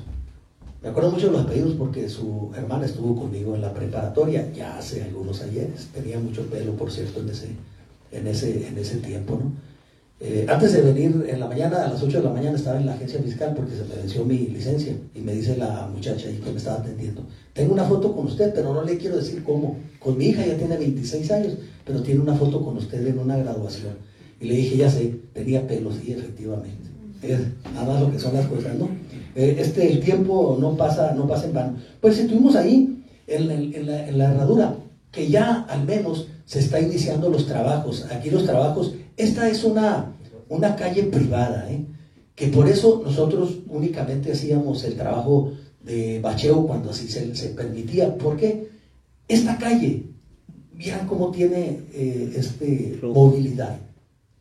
[0.83, 4.79] Me acuerdo mucho de los apellidos porque su hermana estuvo conmigo en la preparatoria ya
[4.79, 5.89] hace algunos ayeres.
[5.95, 7.51] Tenía mucho pelo, por cierto, en ese,
[8.11, 9.53] en ese, en ese tiempo, ¿no?
[10.25, 12.87] Eh, antes de venir en la mañana, a las 8 de la mañana, estaba en
[12.87, 16.37] la agencia fiscal porque se me venció mi licencia y me dice la muchacha ahí
[16.37, 19.79] que me estaba atendiendo, tengo una foto con usted, pero no le quiero decir cómo.
[19.99, 21.55] Con mi hija ya tiene 26 años,
[21.85, 23.95] pero tiene una foto con usted en una graduación.
[24.41, 26.89] Y le dije, ya sé, tenía pelo, sí, efectivamente.
[27.23, 27.41] Es
[27.75, 28.89] nada más lo que son las cosas, ¿no?
[29.35, 31.77] Eh, este, el tiempo no pasa, no pasa en vano.
[32.01, 34.77] Pues estuvimos ahí en, el- en la, en la herradura,
[35.11, 38.07] que ya al menos se está iniciando los trabajos.
[38.11, 40.12] Aquí los trabajos, esta es una,
[40.49, 41.85] una calle privada, ¿eh?
[42.35, 45.53] que por eso nosotros únicamente hacíamos el trabajo
[45.83, 48.17] de bacheo cuando así se, se permitía.
[48.17, 48.69] porque
[49.29, 50.05] Esta calle,
[50.75, 53.77] vean cómo tiene eh, este, movilidad.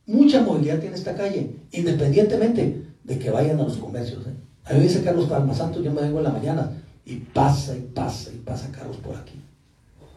[0.08, 4.26] Mucha movilidad tiene esta calle, independientemente de que vayan a los comercios.
[4.28, 4.34] ¿eh?
[4.66, 6.72] A mí me dice Carlos Palma Santos, yo me vengo en la mañana
[7.06, 9.36] y pasa y pasa y pasa carros por aquí.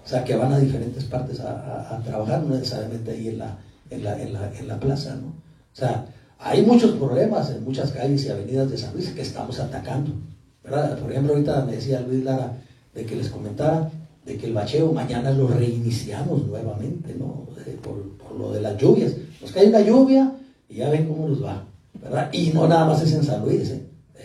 [0.04, 3.38] O sea, que van a diferentes partes a, a- a trabajar, no necesariamente ahí en
[3.38, 3.58] la,
[3.90, 5.32] en la, en la, en la plaza, ¿no?
[5.74, 6.06] O sea,
[6.38, 10.12] hay muchos problemas en muchas calles y avenidas de San Luis que estamos atacando,
[10.62, 10.96] ¿verdad?
[10.98, 12.52] Por ejemplo, ahorita me decía Luis Lara
[12.94, 13.90] de que les comentara
[14.24, 17.48] de que el bacheo mañana lo reiniciamos nuevamente, ¿no?
[17.66, 19.12] Eh, por, por lo de las lluvias.
[19.42, 20.32] Nos cae una lluvia
[20.68, 21.64] y ya ven cómo nos va,
[22.00, 22.30] ¿verdad?
[22.32, 23.82] Y no nada más es en San Luis, ¿eh?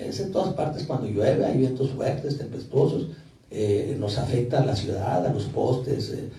[0.08, 3.08] es en todas partes cuando llueve, hay vientos fuertes, tempestuosos,
[3.52, 6.30] eh, nos afecta a la ciudad, a los postes eh,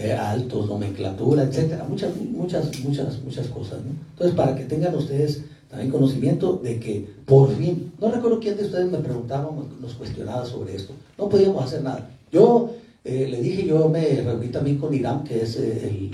[0.00, 3.90] eh, altos, nomenclatura, etcétera, muchas, muchas, muchas, muchas cosas, ¿no?
[4.12, 8.64] Entonces, para que tengan ustedes también conocimiento de que por fin, no recuerdo quién de
[8.64, 12.08] ustedes me preguntaba, nos cuestionaba sobre esto, no podíamos hacer nada.
[12.32, 12.70] Yo
[13.04, 16.10] eh, le dije, yo me reuní también con Irán, que es eh, el,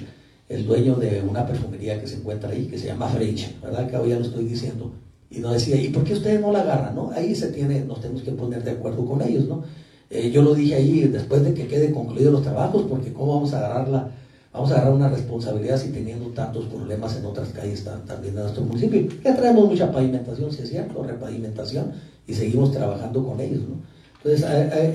[0.48, 3.88] el dueño de una perfumería que se encuentra ahí, que se llama French, ¿verdad?
[3.88, 4.90] Que hoy ya lo estoy diciendo.
[5.30, 6.94] Y nos decía, ¿y por qué ustedes no la agarran?
[6.94, 7.10] ¿no?
[7.10, 9.64] Ahí se tiene, nos tenemos que poner de acuerdo con ellos, ¿no?
[10.08, 13.52] Eh, yo lo dije ahí después de que queden concluidos los trabajos, porque cómo vamos
[13.54, 14.10] a agarrarla,
[14.52, 18.64] vamos a agarrar una responsabilidad si teniendo tantos problemas en otras calles también de nuestro
[18.64, 19.08] municipio.
[19.24, 21.92] Ya traemos mucha pavimentación, si es cierto, repavimentación,
[22.26, 23.96] y seguimos trabajando con ellos, ¿no?
[24.24, 24.46] Entonces,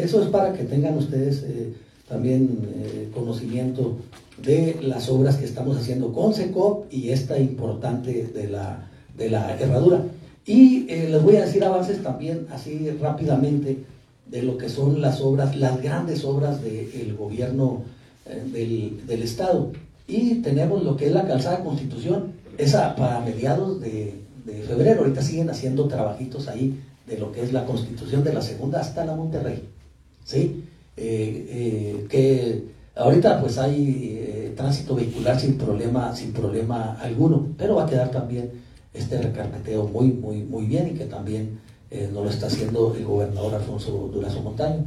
[0.02, 1.74] eso es para que tengan ustedes eh,
[2.10, 3.98] también eh, conocimiento
[4.44, 9.58] de las obras que estamos haciendo con SECOP y esta importante de la, de la
[9.58, 10.04] herradura.
[10.46, 13.86] Y les voy a decir avances también así rápidamente
[14.26, 17.84] de lo que son las obras, las grandes obras del gobierno
[18.26, 19.72] eh, del, del Estado.
[20.08, 25.22] Y tenemos lo que es la calzada Constitución, esa para mediados de, de febrero, ahorita
[25.22, 29.16] siguen haciendo trabajitos ahí de lo que es la Constitución de la segunda hasta la
[29.16, 29.64] Monterrey.
[30.24, 30.64] ¿sí?
[30.98, 32.64] Eh, eh, que
[32.96, 38.52] ahorita pues hay tránsito vehicular sin problema, sin problema alguno, pero va a quedar también
[38.94, 41.60] este recarpeteo muy, muy, muy bien y que también
[41.92, 44.86] eh, nos lo está haciendo el gobernador Alfonso Durazo Montaño.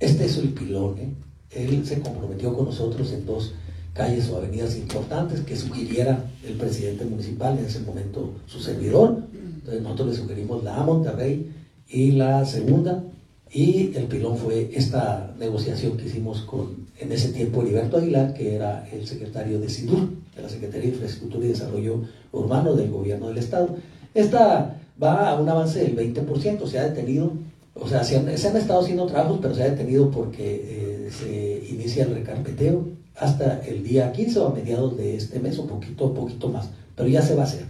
[0.00, 1.10] Este es el pilón, ¿eh?
[1.50, 3.52] él se comprometió con nosotros en dos
[3.92, 9.22] calles o avenidas importantes que sugiriera el presidente municipal, en ese momento su servidor.
[9.32, 11.50] Entonces nosotros le sugerimos la A Monterrey
[11.88, 13.04] y la segunda,
[13.50, 18.54] y el pilón fue esta negociación que hicimos con, en ese tiempo, Heriberto Aguilar, que
[18.54, 23.28] era el secretario de SIDUR, de la Secretaría de Infraestructura y Desarrollo Urbano del Gobierno
[23.28, 23.76] del Estado.
[24.14, 27.32] Esta va a un avance del 20%, se ha detenido,
[27.74, 32.04] o sea, se han, estado haciendo trabajos, pero se ha detenido porque eh, se inicia
[32.04, 36.48] el recarpeteo hasta el día 15 o a mediados de este mes, un poquito, poquito
[36.48, 37.66] más, pero ya se va a hacer.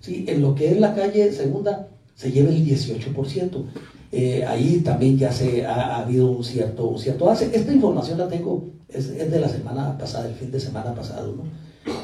[0.00, 0.24] ¿sí?
[0.28, 3.64] En lo que es la calle segunda, se lleva el 18%.
[4.12, 7.50] Eh, ahí también ya se ha, ha habido un cierto, un cierto avance.
[7.52, 11.34] Esta información la tengo, es, es, de la semana pasada, el fin de semana pasado,
[11.36, 11.44] ¿no?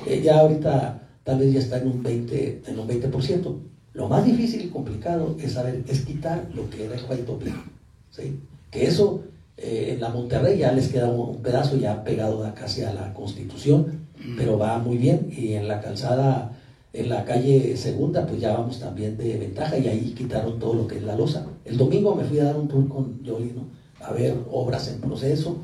[0.06, 2.68] Eh, ya ahorita tal vez ya está en un 20%.
[2.68, 3.56] En un 20%.
[3.96, 7.54] Lo más difícil y complicado es saber, es quitar lo que era el Juaitopía,
[8.10, 8.38] ¿sí?
[8.70, 9.22] Que eso,
[9.56, 14.06] eh, en la Monterrey ya les queda un, pedazo ya pegado casi a la Constitución,
[14.36, 15.32] pero va muy bien.
[15.34, 16.52] Y en la calzada
[16.92, 20.86] en la calle segunda, pues ya vamos también de ventaja y ahí quitaron todo lo
[20.86, 21.46] que es la losa.
[21.64, 23.66] El domingo me fui a dar un tour con Yoli, ¿no?
[24.04, 25.56] A ver obras en proceso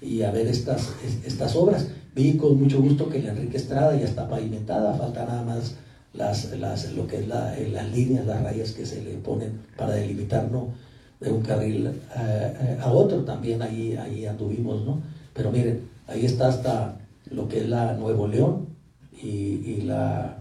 [0.00, 0.92] y a ver estas,
[1.24, 1.86] estas obras.
[2.16, 5.76] Vi con mucho gusto que la Enrique Estrada ya está pavimentada, falta nada más
[6.14, 9.94] las, las, lo que es la, las líneas, las rayas que se le ponen para
[9.94, 10.68] delimitar, ¿no?
[11.20, 15.00] De un carril a, a otro, también ahí, ahí anduvimos, ¿no?
[15.32, 16.96] Pero miren, ahí está hasta
[17.30, 18.66] lo que es la Nuevo León
[19.22, 20.38] y, la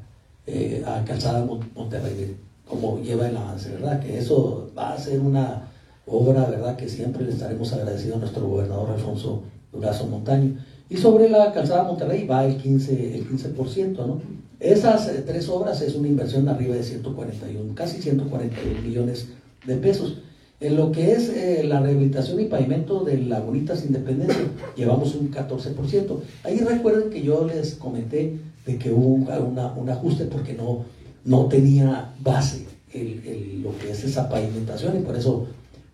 [0.47, 2.35] eh, Calzada Monterrey,
[2.67, 3.99] como lleva el avance, ¿verdad?
[3.99, 5.63] Que eso va a ser una
[6.07, 6.75] obra, ¿verdad?
[6.75, 10.57] Que siempre le estaremos agradecidos a nuestro gobernador Alfonso Durazo Montaño.
[10.89, 14.21] Y sobre la Calzada Monterrey va el 15%, el 15% ¿no?
[14.59, 19.29] Esas eh, tres obras es una inversión arriba de 141, casi 141 millones
[19.65, 20.19] de pesos.
[20.61, 24.43] En lo que es eh, la rehabilitación y pavimento de Lagunitas Independencia,
[24.75, 26.19] llevamos un 14%.
[26.43, 30.85] Ahí recuerden que yo les comenté de que hubo un, una, un ajuste porque no,
[31.25, 35.47] no tenía base el, el, lo que es esa pavimentación y por eso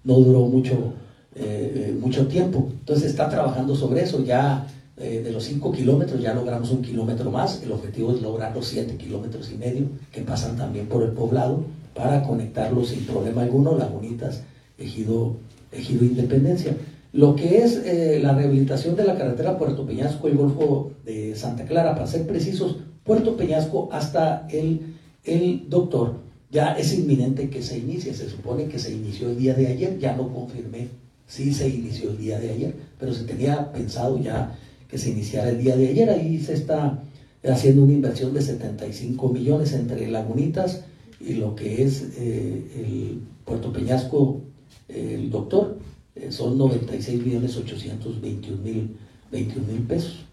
[0.04, 0.94] no duró mucho,
[1.36, 2.70] eh, mucho tiempo.
[2.72, 4.24] Entonces está trabajando sobre eso.
[4.24, 7.62] Ya eh, de los 5 kilómetros ya logramos un kilómetro más.
[7.64, 11.64] El objetivo es lograr los 7 kilómetros y medio que pasan también por el poblado
[11.94, 14.44] para conectarlos sin problema alguno, Lagunitas,
[14.78, 15.38] Ejido,
[15.72, 16.76] Ejido Independencia.
[17.14, 21.66] Lo que es eh, la rehabilitación de la carretera Puerto Peñasco, el Golfo de Santa
[21.66, 26.16] Clara, para ser precisos, Puerto Peñasco hasta el, el doctor,
[26.52, 28.14] ya es inminente que se inicie.
[28.14, 30.90] Se supone que se inició el día de ayer, ya no confirmé
[31.28, 34.58] si se inició el día de ayer, pero se tenía pensado ya
[34.92, 36.10] que se iniciara el día de ayer.
[36.10, 37.02] Ahí se está
[37.50, 40.84] haciendo una inversión de 75 millones entre Lagunitas
[41.20, 44.42] y lo que es eh, el Puerto Peñasco,
[44.90, 45.78] el doctor,
[46.16, 48.98] eh, son 96 millones 821 mil
[49.32, 50.26] 21 mil pesos.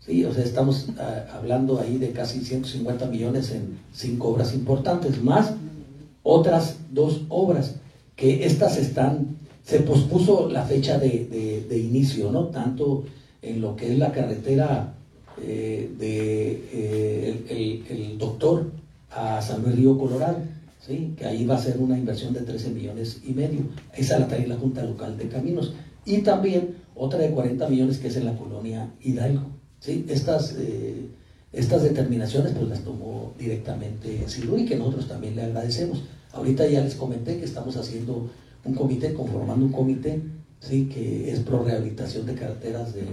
[0.00, 5.22] Sí, o sea, estamos ah, hablando ahí de casi 150 millones en cinco obras importantes,
[5.22, 5.52] más
[6.22, 7.74] otras dos obras
[8.14, 12.46] que estas están, se pospuso la fecha de, de- inicio, ¿no?
[12.46, 13.04] Tanto
[13.46, 14.94] en lo que es la carretera
[15.40, 18.70] eh, de eh, el, doctor
[19.10, 20.38] a San Luis Río Colorado,
[20.84, 21.14] ¿sí?
[21.16, 23.60] que ahí va a ser una inversión de 13 millones y medio.
[23.94, 25.74] Esa la trae la Junta Local de Caminos.
[26.04, 29.46] Y también otra de 40 millones que es en la colonia Hidalgo.
[29.78, 30.04] ¿sí?
[30.08, 31.06] Estas, eh,
[31.52, 36.02] estas determinaciones pues las tomó directamente Silur y que nosotros también le agradecemos.
[36.32, 38.28] Ahorita ya les comenté que estamos haciendo
[38.64, 40.20] un comité, conformando un comité,
[40.60, 40.86] ¿sí?
[40.86, 43.06] que es pro rehabilitación de carreteras del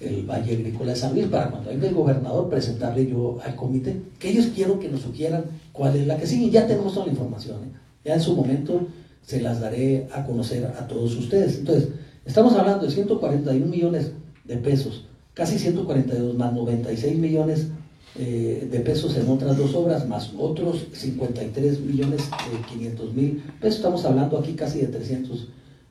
[0.00, 4.00] el Valle Agrícola de San Luis, para cuando venga el gobernador presentarle yo al comité,
[4.18, 6.50] que ellos quiero que nos sugieran cuál es la que sigue.
[6.50, 7.78] Ya tenemos toda la información, ¿eh?
[8.04, 8.86] ya en su momento
[9.22, 11.58] se las daré a conocer a todos ustedes.
[11.58, 11.88] Entonces,
[12.24, 14.12] estamos hablando de 141 millones
[14.44, 17.68] de pesos, casi 142 más 96 millones
[18.16, 23.76] eh, de pesos en otras dos obras, más otros 53 millones de 500 mil pesos.
[23.76, 25.48] Estamos hablando aquí casi de 300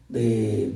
[0.09, 0.73] de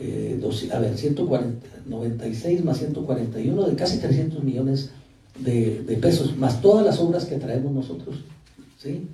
[0.00, 4.90] eh, dos- a ver, 140, 96 más 141, de casi 300 millones
[5.38, 8.16] de, de pesos, más todas las obras que traemos nosotros.
[8.82, 9.06] ¿sí?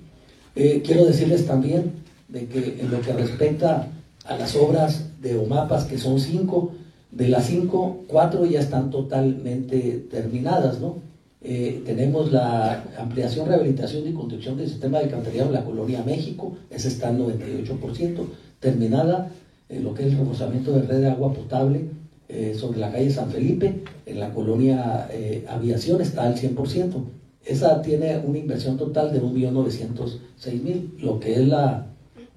[0.55, 1.91] Eh, quiero decirles también
[2.29, 3.87] de que en lo que respecta
[4.25, 6.71] a las obras de OMAPAS, que son cinco,
[7.11, 10.97] de las cinco, cuatro ya están totalmente terminadas, ¿no?
[11.41, 16.57] Eh, tenemos la ampliación, rehabilitación y construcción del sistema de alcantarillado en la colonia México,
[16.71, 18.25] esa está al 98%,
[18.59, 19.31] terminada
[19.69, 21.85] en lo que es el reforzamiento de red de agua potable
[22.29, 27.03] eh, sobre la calle San Felipe, en la colonia eh, Aviación está al 100%.
[27.45, 31.87] Esa tiene una inversión total de 1.906.000, lo que es la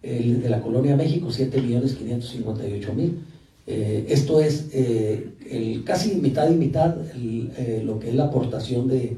[0.02, 3.12] el de la colonia México, 7.558.000.
[3.66, 8.88] Eh, esto es eh, el, casi mitad y mitad eh, lo que es la aportación
[8.88, 9.16] de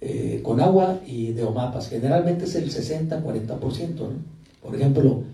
[0.00, 1.88] eh, Conagua y de OMAPAS.
[1.88, 3.94] Generalmente es el 60-40%.
[3.96, 4.08] ¿no?
[4.62, 5.24] Por ejemplo,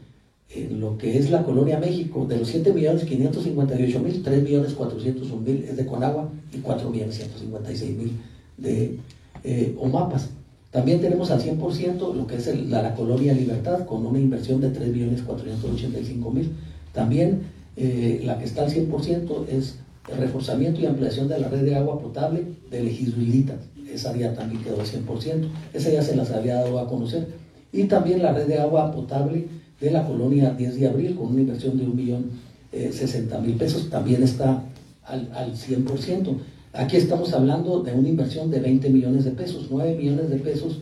[0.50, 6.58] en lo que es la colonia México, de los 7.558.000, 3.401.000 es de Conagua y
[6.58, 8.10] 4.156.000
[8.56, 8.98] de
[9.44, 10.30] eh, OMAPAS.
[10.70, 14.60] También tenemos al 100% lo que es el- la, la colonia Libertad con una inversión
[14.60, 16.48] de 3.485.000.
[16.92, 17.42] También
[17.76, 19.76] eh, la que está al 100% es
[20.10, 23.54] el reforzamiento y ampliación de la red de agua potable de Legisduilita.
[23.92, 25.48] Esa ya también quedó al 100%.
[25.74, 27.28] Esa ya se las había dado a conocer.
[27.72, 29.46] Y también la red de agua potable
[29.80, 33.90] de la colonia 10 de abril con una inversión de 1.060.000 pesos.
[33.90, 34.62] También está
[35.04, 36.36] al, al 100%.
[36.72, 40.80] Aquí estamos hablando de una inversión de 20 millones de pesos, 9 millones de pesos,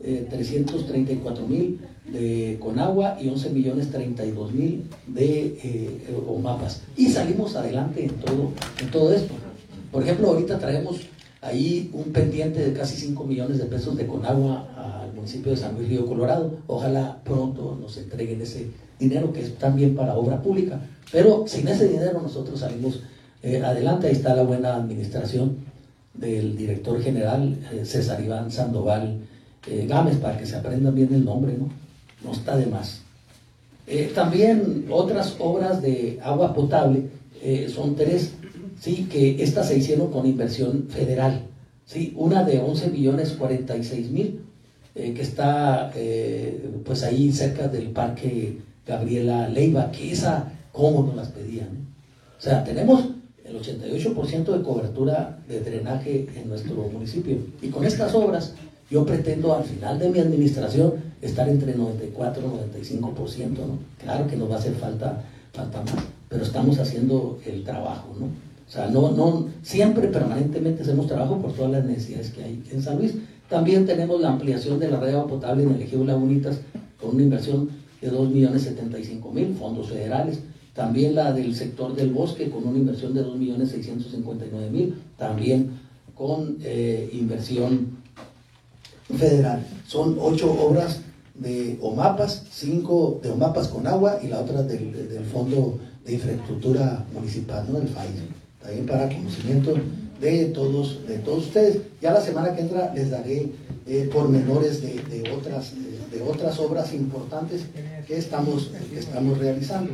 [0.00, 1.78] eh, 334 mil
[2.10, 2.58] de
[3.20, 6.82] y 11 millones 32 mil de eh, OMAPAS.
[6.96, 8.50] Y salimos adelante en todo,
[8.80, 9.34] en todo esto.
[9.92, 11.00] Por ejemplo, ahorita traemos
[11.40, 15.74] ahí un pendiente de casi 5 millones de pesos de Conagua al municipio de San
[15.74, 16.58] Luis Río Colorado.
[16.66, 20.80] Ojalá pronto nos entreguen ese dinero que es también para obra pública.
[21.10, 23.02] Pero sin ese dinero nosotros salimos
[23.42, 24.06] eh, adelante.
[24.06, 25.70] Ahí está la buena administración
[26.14, 29.18] del director general eh, César Iván Sandoval
[29.66, 31.70] eh, Gámez, para que se aprendan bien el nombre, ¿no?
[32.24, 33.02] No está de más.
[33.86, 37.08] Eh, también otras obras de agua potable,
[37.74, 38.34] son tres,
[38.80, 41.42] sí, que estas se hicieron con inversión federal,
[41.84, 44.40] sí, una de 11 millones 46 mil,
[44.94, 51.14] eh, que está eh, pues ahí cerca del parque Gabriela Leiva, que esa, ¿cómo nos
[51.14, 51.68] las pedían?
[52.38, 53.04] O sea, tenemos
[53.44, 57.36] el 88% de cobertura de drenaje en nuestro municipio.
[57.60, 58.54] Y con estas obras,
[58.90, 63.48] yo pretendo al final de mi administración estar entre 94 y 95%.
[63.58, 63.78] ¿no?
[64.02, 68.14] Claro que nos va a hacer falta, falta más, pero estamos haciendo el trabajo.
[68.18, 68.49] ¿no?
[68.70, 72.80] O sea, no, no, siempre permanentemente hacemos trabajo por todas las necesidades que hay en
[72.80, 73.14] San Luis.
[73.48, 76.60] También tenemos la ampliación de la red de agua potable en el Ejido Lagunitas
[77.00, 77.68] con una inversión
[78.00, 80.38] de 2.075.000 fondos federales.
[80.72, 85.80] También la del sector del bosque con una inversión de 2.659.000, también
[86.14, 87.98] con eh, inversión
[89.18, 89.66] federal.
[89.88, 91.00] Son ocho obras
[91.34, 97.66] de OMAPAS, cinco de OMAPAS con agua y la otra del, Fondo de Infraestructura Municipal,
[97.68, 97.80] ¿no?
[97.80, 98.06] del FAI.
[98.70, 99.74] También para conocimiento
[100.20, 101.78] de todos, de todos ustedes.
[102.00, 103.48] Ya la semana que entra les daré
[103.84, 105.72] eh, pormenores de, otras,
[106.12, 107.62] de, otras obras importantes
[108.06, 109.90] que estamos, que estamos realizando.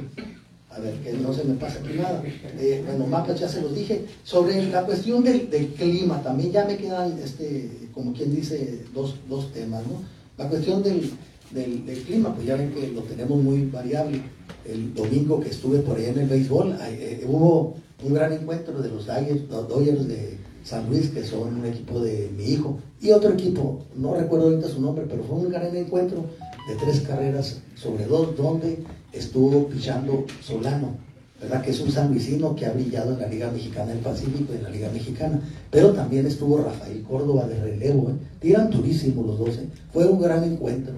[0.69, 2.23] A ver, que no se me pasa aquí nada.
[2.59, 4.05] Eh, bueno, mapas ya se los dije.
[4.25, 5.49] Sobre la cuestión del,
[5.79, 10.03] clima, también ya me quedan, este, como quien dice, dos, dos temas, ¿no?
[10.37, 11.13] La cuestión del,
[11.51, 14.21] del, clima, pues ya ven que lo tenemos muy variable.
[14.67, 18.81] El domingo que estuve por ahí en el béisbol, ahí, eh, hubo un gran encuentro
[18.81, 23.11] de los Dodgers, los de San Luis, que son un equipo de mi hijo, y
[23.11, 26.25] otro equipo, no recuerdo ahorita su nombre, pero fue un gran encuentro
[26.69, 28.79] de tres carreras sobre dos, donde
[29.13, 30.97] estuvo pichando Solano,
[31.41, 31.63] ¿verdad?
[31.63, 34.63] Que es un sanluisino que ha brillado en la Liga Mexicana del Pacífico y en
[34.65, 35.41] la Liga Mexicana.
[35.71, 38.15] Pero también estuvo Rafael Córdoba de relevo, ¿eh?
[38.41, 39.69] Tiran durísimo los dos, ¿eh?
[39.93, 40.95] Fue un gran encuentro.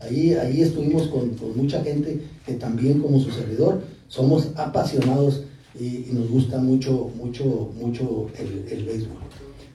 [0.00, 5.42] Ahí, ahí estuvimos con, con, mucha gente que también como su servidor somos apasionados
[5.78, 9.16] y, y nos gusta mucho, mucho, mucho el, béisbol.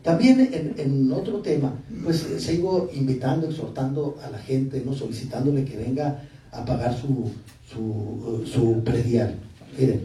[0.02, 1.74] También en, en, otro tema,
[2.04, 4.94] pues sigo invitando, exhortando a la gente, ¿no?
[4.94, 7.32] solicitándole que venga a pagar su,
[7.70, 9.36] su, su predial.
[9.78, 10.02] Miren,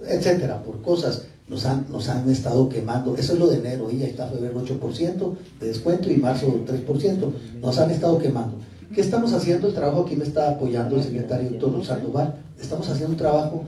[0.08, 3.16] etcétera, por cosas, nos han, nos han estado quemando.
[3.16, 7.34] Eso es lo de enero, y ahí está febrero 8% de descuento y marzo 3%.
[7.62, 8.58] Nos han estado quemando.
[8.94, 9.68] ¿Qué estamos haciendo?
[9.68, 12.36] El trabajo aquí me está apoyando el secretario Toro Sandoval.
[12.60, 13.64] Estamos haciendo un trabajo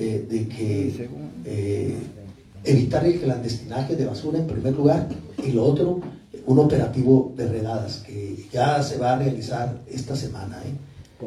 [0.00, 1.08] eh, de que
[1.44, 1.96] eh,
[2.62, 5.08] evitar el clandestinaje de basura en primer lugar
[5.44, 6.00] y lo otro,
[6.46, 10.62] un operativo de redadas que ya se va a realizar esta semana.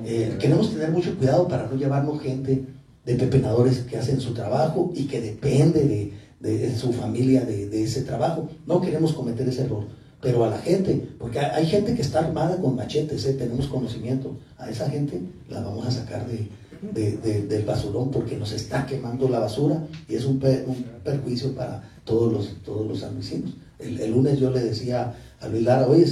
[0.05, 0.37] ¿eh?
[0.39, 2.63] queremos tener mucho cuidado para no llevarnos gente
[3.05, 7.83] de pepenadores que hacen su trabajo y que depende de, de su familia de, de,
[7.83, 8.47] ese trabajo.
[8.65, 9.83] No queremos cometer ese error,
[10.21, 14.69] pero a la gente, porque hay gente que está armada con machetes, tenemos conocimiento, a
[14.69, 16.47] esa gente la vamos a sacar de,
[16.81, 20.75] de, de, del basurón porque nos está quemando la basura y es un, per, un
[21.03, 23.51] perjuicio para todos los, todos los sanluisinos.
[23.79, 26.03] El, lunes yo le decía a Luis Lara, oye,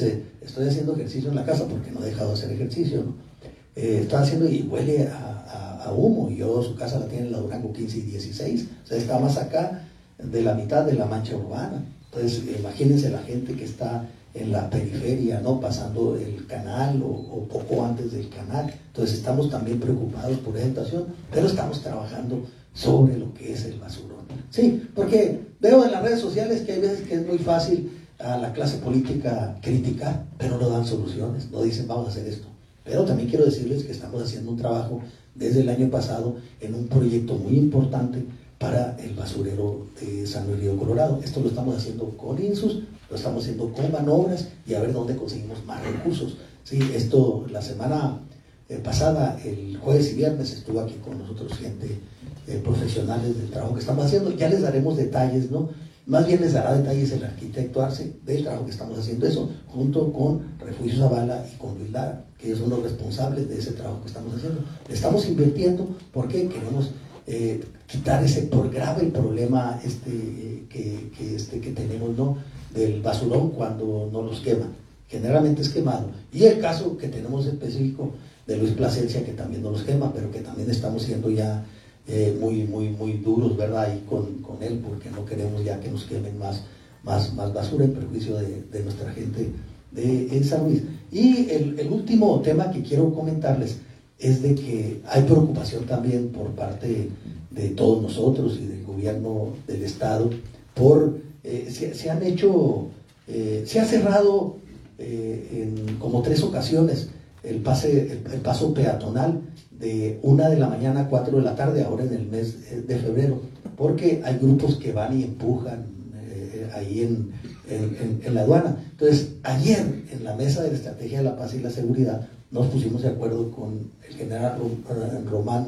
[0.42, 3.30] estoy haciendo ejercicio en la casa porque no he dejado de hacer ejercicio, ¿no?
[3.76, 7.28] Eh, está haciendo y huele a, a, a, humo y yo su casa la tiene
[7.28, 9.88] en la Durango 15 y 16, o sea, está más acá
[10.18, 11.84] de la mitad de la mancha urbana.
[12.12, 15.60] Entonces, imagínense la gente que está en la periferia, ¿no?
[15.60, 18.74] Pasando el canal o, poco antes del canal.
[18.88, 23.80] Entonces estamos también preocupados por esa situación, pero estamos trabajando sobre lo que es el
[23.80, 24.20] basurón.
[24.50, 28.38] Sí, porque veo en las redes sociales que hay veces que es muy fácil a
[28.38, 32.48] la clase política criticar, pero no dan soluciones, no dicen vamos a hacer esto.
[32.84, 35.02] Pero también quiero decirles que estamos haciendo un trabajo
[35.36, 38.26] desde el año pasado en un proyecto muy importante
[38.60, 41.22] para el basurero de San Luis Río Colorado.
[41.24, 45.16] Esto lo estamos haciendo con INSUS, lo estamos haciendo con manobras y a ver dónde
[45.16, 46.38] conseguimos más recursos.
[46.66, 48.20] Sí, esto la semana
[48.68, 52.00] eh, pasada, el jueves y viernes, estuvo aquí con nosotros gente
[52.48, 54.36] eh, profesionales del trabajo que estamos haciendo.
[54.36, 55.70] Ya les daremos detalles, ¿no?
[56.06, 60.12] Más bien les dará detalles el arquitecto Arce del trabajo que estamos haciendo eso, junto
[60.12, 64.02] con Refugio Zavala y con Luis Lara, que ellos son los responsables de ese trabajo
[64.02, 64.64] que estamos haciendo.
[64.90, 66.90] Estamos invirtiendo porque queremos
[67.28, 72.38] eh, quitar ese por grave problema este, que, que, este, que tenemos, ¿no?
[72.74, 74.70] del basurón cuando no los queman.
[75.08, 76.12] Generalmente es quemado.
[76.32, 78.14] Y el caso que tenemos específico
[78.46, 81.66] de Luis Plasencia, que también no los quema, pero que también estamos siendo ya
[82.08, 83.86] eh, muy, muy, muy duros, ¿verdad?
[83.86, 86.64] Ahí con, con, él, porque no queremos ya que nos quemen más,
[87.04, 89.52] más, más basura en perjuicio de, de nuestra gente
[89.92, 90.84] de, en San Luis.
[91.12, 93.78] Y el, último tema que quiero comentarles
[94.20, 97.10] es de que hay preocupación también por parte
[97.52, 100.30] de todos nosotros y del gobierno del Estado
[100.74, 102.88] por eh, se, se, han hecho,
[103.28, 104.58] eh, se ha cerrado
[104.98, 107.10] eh, en como tres ocasiones
[107.44, 109.42] el, pase, el, el, paso peatonal
[109.80, 112.98] de una de la mañana a 4 de la tarde, ahora en el mes de
[112.98, 113.42] febrero,
[113.78, 115.86] porque hay grupos que van y empujan
[116.30, 117.32] eh, ahí en,
[117.70, 118.76] en- en- la aduana.
[118.92, 122.68] Entonces, ayer en la mesa de la estrategia de la paz y la seguridad, nos
[122.68, 124.58] pusimos de acuerdo con el general
[124.90, 125.68] eh, Román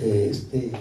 [0.00, 0.72] este,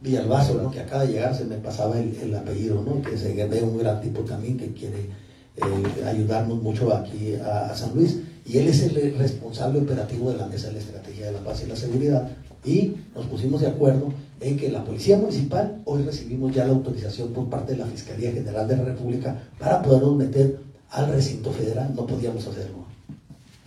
[0.00, 0.70] Villalbazo, ¿no?
[0.70, 3.02] que acaba de llegar, se me pasaba el, el apellido, ¿no?
[3.02, 5.10] que se ve un gran tipo también que quiere
[5.56, 8.18] eh, ayudarnos mucho aquí a, a San Luis.
[8.44, 11.62] Y él es el responsable operativo de la Mesa de la Estrategia de la Paz
[11.64, 12.30] y la Seguridad.
[12.64, 17.32] Y nos pusimos de acuerdo en que la Policía Municipal, hoy recibimos ya la autorización
[17.32, 21.92] por parte de la Fiscalía General de la República para podernos meter al recinto federal.
[21.96, 22.95] No podíamos hacerlo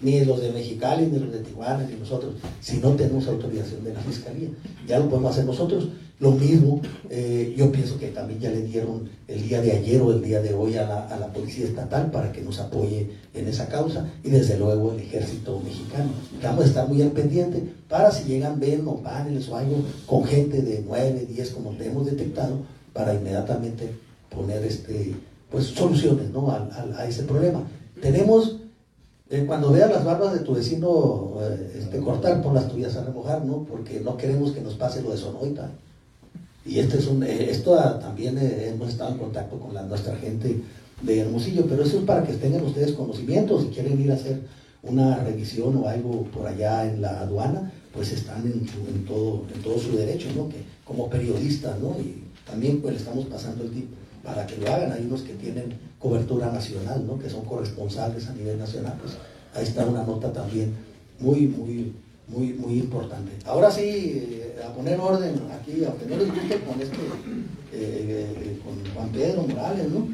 [0.02, 3.94] ni los de Mexicali, ni los de Tijuana, ni nosotros, si no tenemos autorización de
[3.94, 4.50] la Fiscalía.
[4.88, 5.90] Ya lo podemos hacer nosotros.
[6.20, 10.12] Lo mismo, eh, yo pienso que también ya le dieron el día de ayer o
[10.12, 13.48] el día de hoy a la, a la Policía Estatal para que nos apoye en
[13.48, 16.10] esa causa y desde luego el Ejército Mexicano.
[16.44, 20.26] Vamos a estar muy al pendiente para si llegan ven o paneles o algo con
[20.26, 22.58] gente de 9, 10 como te hemos detectado
[22.92, 23.90] para inmediatamente
[24.30, 25.14] poner este,
[25.50, 26.52] pues, soluciones ¿no?
[26.52, 27.64] al- a ese problema.
[28.02, 28.58] Tenemos
[29.30, 33.04] eh, cuando veas las barbas de tu vecino eh, este, cortar, pon las tuyas a
[33.04, 33.64] remojar, ¿no?
[33.64, 35.70] Porque no queremos que nos pase lo de Sonoita.
[36.66, 40.62] Y este es un, eh, esto también hemos estado en contacto con nuestra gente
[41.04, 44.42] de Hermosillo, pero eso es para que tengan ustedes conocimiento, si quieren ir a hacer
[44.82, 49.78] una revisión o algo por allá en la aduana, pues están en, todo, en todo
[49.78, 50.50] su derecho, ¿no?
[50.50, 51.96] Que como periodistas, ¿no?
[52.00, 53.99] Y también pues le estamos pasando el tip
[54.30, 54.92] para que lo hagan.
[54.92, 57.18] Hay unos que tienen cobertura nacional, ¿no?
[57.18, 58.94] Que son corresponsables a nivel nacional.
[59.02, 59.14] Pues
[59.56, 60.74] ahí está una nota también
[61.20, 61.94] muy, muy,
[62.28, 63.32] muy, muy importante.
[63.46, 66.98] Ahora sí, eh, a poner orden aquí, aunque no les guste con este,
[67.74, 70.10] eh, eh, con Juan Pedro Morales, ¿no?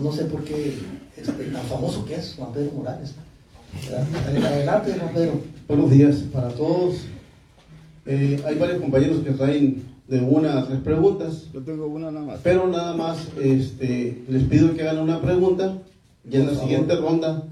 [0.00, 0.74] No, sé por qué,
[1.16, 3.12] este, tan famoso que es Juan Pedro Morales.
[4.26, 5.40] Adelante, Juan Pedro.
[5.68, 7.02] Buenos días para todos.
[8.06, 12.38] Hay varios compañeros que traen de una a tres preguntas, Yo tengo una nada más.
[12.42, 15.78] pero nada más este, les pido que hagan una pregunta
[16.30, 17.42] y en la siguiente ronda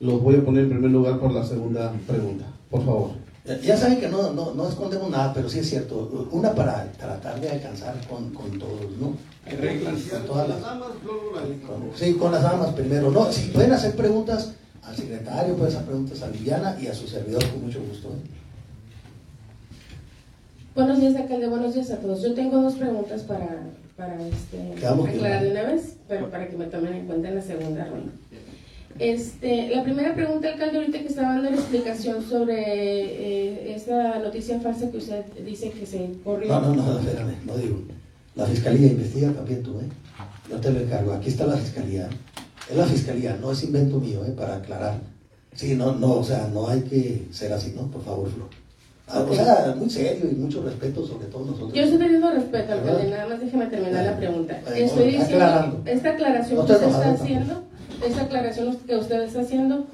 [0.00, 2.44] los voy a poner en primer lugar por la segunda pregunta.
[2.70, 3.10] Por favor.
[3.64, 6.28] Ya- saben que no, no, no escondemos nada, pero sí es cierto.
[6.30, 9.14] Una para tratar de alcanzar con, con todos, ¿no?
[9.44, 13.10] Con todas las- con- sí, con las damas primero.
[13.10, 14.52] No, si pueden hacer preguntas
[14.82, 18.08] al secretario, pueden hacer preguntas a Viviana y a su servidor con mucho gusto.
[18.08, 18.41] ¿eh?
[20.74, 21.48] Buenos días, alcalde.
[21.48, 22.22] Buenos días a todos.
[22.22, 23.60] Yo tengo dos preguntas para,
[23.94, 27.42] para este, aclarar de una vez, pero para que me tomen en cuenta en la
[27.42, 28.10] segunda ronda.
[28.98, 34.60] Este, la primera pregunta, alcalde, ahorita que estaba dando la explicación sobre eh, esa noticia
[34.60, 36.48] falsa que usted dice que se corrió.
[36.48, 37.82] No, no, no, espérame, no digo.
[38.34, 39.88] La fiscalía investiga también tú, ¿eh?
[40.50, 41.12] Yo te lo encargo.
[41.12, 42.08] Aquí está la fiscalía.
[42.70, 44.30] Es la fiscalía, no es invento mío, ¿eh?
[44.30, 45.00] Para aclarar.
[45.54, 47.88] Sí, no, no, o sea, no hay que ser así, ¿no?
[47.88, 48.61] Por favor, Flor.
[49.12, 51.72] Ah, O sea, muy serio y mucho respeto sobre todo nosotros.
[51.74, 54.58] Yo estoy teniendo respeto, alcalde, nada más déjeme terminar la pregunta.
[54.74, 55.82] Estoy diciendo, aclarando.
[55.84, 57.62] esta aclaración No que te usted está haciendo,
[58.06, 59.86] esta aclaración que usted está haciendo,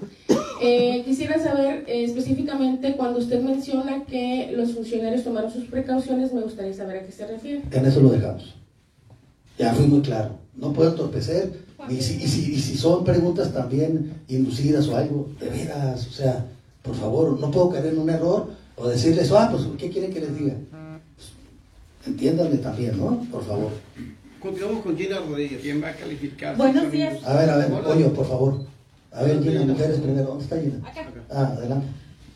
[0.63, 6.43] eh, quisiera saber eh, específicamente cuando usted menciona que los funcionarios tomaron sus precauciones, me
[6.43, 7.63] gustaría saber a qué se refiere.
[7.73, 8.55] En eso lo dejamos.
[9.59, 10.31] Ya fui muy claro.
[10.55, 11.67] No puedo entorpecer.
[11.89, 16.11] Ni si, y, si, y si son preguntas también inducidas o algo, de veras, o
[16.13, 16.45] sea,
[16.83, 18.49] por favor, no puedo caer en un error
[18.79, 20.55] o decirles, ah, pues, ¿qué quieren que les diga?
[21.17, 21.29] Pues,
[22.07, 23.25] entiéndanme también, ¿no?
[23.31, 23.71] Por favor.
[24.41, 25.61] Continuamos con Gina Rodríguez.
[25.63, 26.57] ¿Quién va a calificar?
[26.57, 27.25] Buenos días.
[27.25, 27.83] A ver, a ver, Hola.
[27.89, 28.61] Pollo, por favor.
[29.13, 30.27] A ver, Gina, mujeres primero.
[30.29, 30.89] ¿Dónde está Gina?
[30.89, 31.07] Acá.
[31.31, 31.87] Ah, adelante.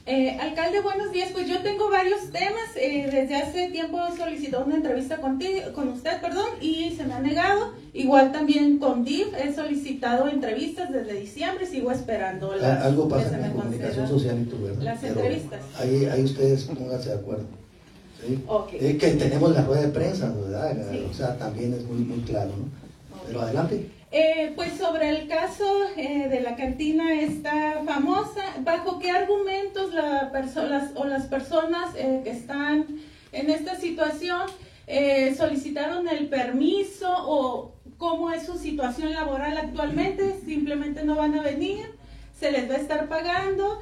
[0.04, 1.30] Eh, alcalde, buenos días.
[1.32, 2.70] Pues yo tengo varios temas.
[2.76, 7.14] Eh, desde hace tiempo he solicitado una entrevista contigo, con usted, perdón, y se me
[7.14, 7.72] ha negado.
[7.92, 11.66] Igual también con DIF he solicitado entrevistas desde diciembre.
[11.66, 14.82] Sigo esperando las, Ah, Algo que pasa me la comunicación social y tú, ¿verdad?
[14.82, 15.60] las Pero entrevistas.
[15.78, 17.44] Ahí, ahí ustedes pónganse de acuerdo.
[18.26, 18.42] ¿sí?
[18.48, 18.68] Ok.
[18.72, 20.76] Eh, que tenemos la rueda de prensa, ¿verdad?
[20.90, 21.06] Sí.
[21.08, 22.66] O sea, también es muy, muy claro, ¿no?
[23.28, 23.88] Pero adelante.
[24.14, 25.64] Eh, pues sobre el caso
[25.96, 30.30] eh, de la cantina esta famosa, ¿bajo qué argumentos la
[30.68, 32.84] las, o las personas eh, que están
[33.32, 34.42] en esta situación
[34.86, 40.36] eh, solicitaron el permiso o cómo es su situación laboral actualmente?
[40.44, 41.86] Simplemente no van a venir,
[42.38, 43.78] se les va a estar pagando.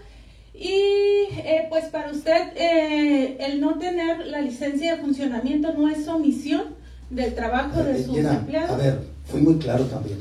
[0.55, 6.07] Y eh, pues para usted eh, el no tener la licencia de funcionamiento no es
[6.07, 6.77] omisión
[7.09, 8.71] del trabajo de sus empleados.
[8.71, 9.01] A ver,
[9.31, 10.19] fui muy claro también.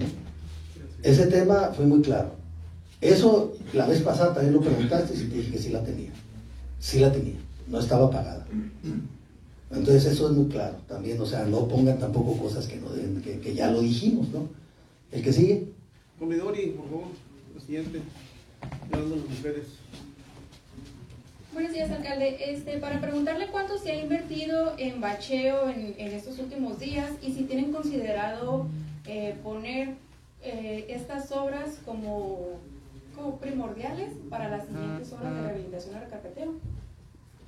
[1.03, 2.31] Ese tema fue muy claro.
[3.01, 6.11] Eso, la vez pasada también lo preguntaste y te dije que sí la tenía.
[6.79, 7.35] Sí la tenía,
[7.67, 8.45] no estaba pagada.
[9.71, 13.21] Entonces eso es muy claro también, o sea, no pongan tampoco cosas que, no deben-
[13.21, 14.47] que, que ya lo dijimos, ¿no?
[15.11, 15.67] El que sigue.
[16.17, 17.07] Comedori, por favor.
[17.55, 18.01] La siguiente.
[18.91, 19.65] Hablando las mujeres.
[21.53, 22.37] Buenos días, alcalde.
[22.51, 27.31] Este, para preguntarle cuánto se ha invertido en bacheo en, en estos últimos días y
[27.33, 28.67] si tienen considerado
[29.11, 29.95] eh, poner
[30.43, 32.59] eh, estas obras como,
[33.15, 36.51] como primordiales para las siguientes obras de rehabilitación o recarpeteo.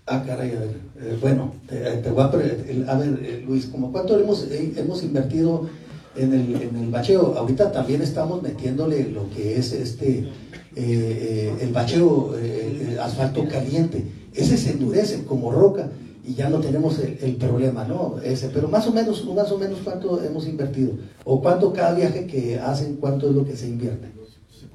[0.07, 0.75] Ah, caray, a ver.
[0.99, 2.31] eh, bueno, te, te voy a,
[2.67, 5.69] el- a ver, eh, Luis, ¿como cuánto hemos, eh, hemos invertido
[6.15, 7.35] en el, en el bacheo?
[7.37, 10.29] Ahorita también estamos metiéndole lo que es este, eh,
[10.75, 14.03] eh, el bacheo, eh, eh, asfalto caliente.
[14.33, 15.91] Ese se endurece como roca
[16.25, 18.15] y ya no tenemos el, el problema, ¿no?
[18.23, 20.93] Ese, pero más o menos, más o menos cuánto hemos invertido
[21.23, 24.07] o cuánto cada viaje que hacen, cuánto es lo que se invierte.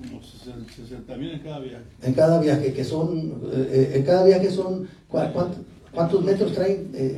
[0.09, 1.85] Como 60 mil en cada viaje.
[2.03, 3.19] En cada viaje, que son,
[3.53, 5.59] eh, eh, en cada viaje son, ¿cuá- cuánto-
[5.93, 6.91] ¿cuántos metros traen?
[6.95, 7.17] Eh,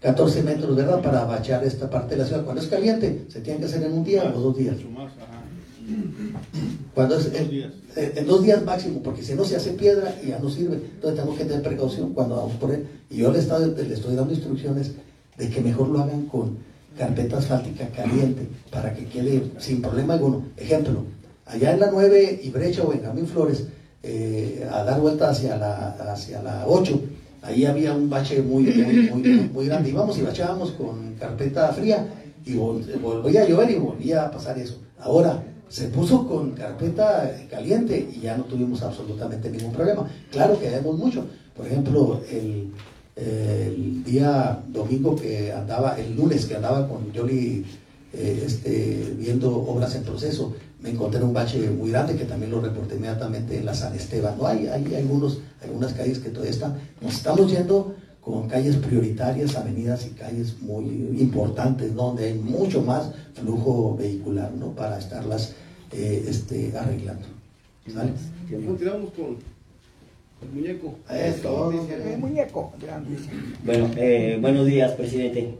[0.00, 1.00] 14 metros, ¿verdad?
[1.02, 2.44] Para bachar esta parte de la ciudad.
[2.44, 4.76] Cuando es caliente, se tiene que hacer en un día o dos días.
[4.76, 5.43] Mucho más, ajá.
[6.94, 7.72] Cuando es Dos en, días.
[7.96, 10.76] en- dos días máximo, porque si no se hace piedra y ya no sirve.
[10.76, 12.86] Entonces tenemos que tener precaución cuando vamos por él.
[13.10, 14.92] Y yo le, estaba- le estoy dando instrucciones
[15.36, 16.58] de que mejor lo hagan con
[16.96, 20.44] carpeta asfáltica caliente para que quede sin problema alguno.
[20.56, 21.04] Ejemplo,
[21.46, 23.64] allá en la 9 y Brecha o Benjamín Flores,
[24.02, 27.00] eh, a dar vuelta hacia la, hacia la 8,
[27.42, 29.90] ahí había un bache muy, muy, muy, muy grande.
[29.90, 32.06] Íbamos y bachábamos con carpeta fría
[32.46, 34.78] y vol- volvía a llover y volvía a pasar eso.
[35.00, 40.08] Ahora se puso con carpeta caliente y ya no tuvimos absolutamente ningún problema.
[40.30, 41.24] Claro que vemos mucho.
[41.56, 42.72] Por ejemplo, el,
[43.16, 47.64] el día domingo que andaba, el lunes que andaba con Yoli
[48.12, 52.60] eh, este, viendo obras en proceso, me encontré un bache muy grande que también lo
[52.60, 54.36] reporté inmediatamente en la San Esteban.
[54.38, 56.78] No hay, hay algunos, algunas calles que todavía están.
[57.00, 57.94] Nos estamos yendo
[58.24, 60.84] con calles prioritarias, avenidas y calles muy
[61.18, 64.70] importantes, donde hay mucho más flujo vehicular, ¿no?
[64.70, 65.54] Para estarlas
[65.92, 67.26] eh, este, arreglando.
[67.86, 68.12] ¿Sale?
[68.66, 69.36] Continuamos con
[70.42, 70.94] el muñeco.
[71.10, 71.70] Es todo.
[71.70, 72.72] El muñeco.
[73.62, 75.56] Bueno, eh, buenos días, presidente.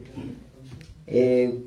[1.07, 1.63] Eh,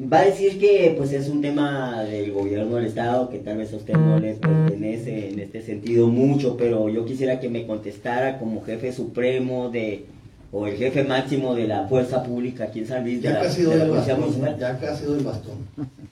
[0.00, 3.72] va a decir que pues es un tema del gobierno del estado que tal vez
[3.72, 8.38] a usted no le pertenece en este sentido mucho, pero yo quisiera que me contestara
[8.38, 10.06] como jefe supremo de
[10.52, 13.48] o el jefe máximo de la fuerza pública aquí en San Luis de Ya la,
[13.48, 14.20] de la el Policía bastón.
[14.20, 14.58] Municipal.
[14.58, 15.54] Ya casi doy el bastón.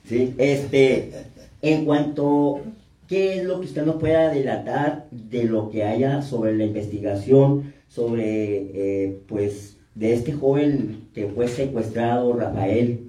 [0.07, 1.11] Sí, este,
[1.61, 2.61] en cuanto,
[3.07, 7.73] ¿qué es lo que usted nos puede adelantar de lo que haya sobre la investigación,
[7.87, 12.99] sobre, eh, pues, de este joven que fue secuestrado, Rafael,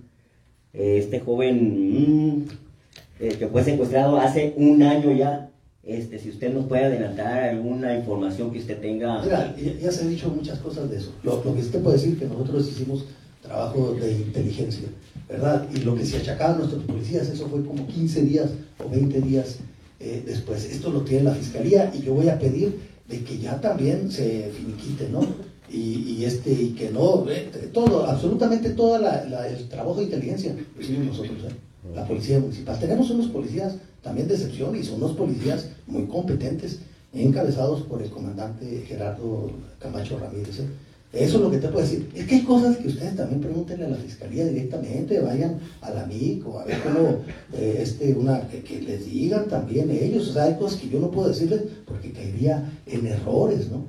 [0.79, 1.57] Eh, este joven
[2.37, 2.45] mm,
[3.21, 5.49] eh, que fue secuestrado hace un año ya,
[5.87, 9.23] este, si usted nos puede adelantar alguna información que usted tenga.
[9.23, 11.13] Mira, ya, se han dicho muchas cosas de eso.
[11.23, 13.05] Lo, que sí te puedo decir que nosotros hicimos
[13.41, 14.89] trabajo de inteligencia,
[15.29, 15.65] ¿verdad?
[15.73, 18.51] Y lo que se achacaban nuestros policías, eso fue como 15 días
[18.85, 19.59] o 20 días
[20.01, 20.65] eh, después.
[20.65, 22.77] Esto lo tiene la fiscalía y yo voy a pedir
[23.07, 25.21] de que ya también se finiquite, ¿no?
[25.71, 30.83] Y, y este, y que no, eh, todo, absolutamente todo el trabajo de inteligencia lo
[30.83, 31.55] hicimos nosotros, ¿eh?
[31.95, 32.79] la policía municipal.
[32.81, 36.81] Tenemos unos policías también de excepción y son unos policías muy competentes,
[37.13, 40.61] encabezados por el comandante Gerardo Camacho Ramírez.
[40.61, 40.67] ¿eh?
[41.13, 42.11] Eso es lo que te puedo decir.
[42.15, 46.05] Es que hay cosas que ustedes también pregúntenle a la fiscalía directamente, vayan a la
[46.07, 47.21] MIC o a ver cómo,
[47.55, 50.29] eh, este, una, que, les digan también ellos.
[50.29, 53.85] O sea, hay cosas que yo no puedo decirles porque caería en errores, ¿no?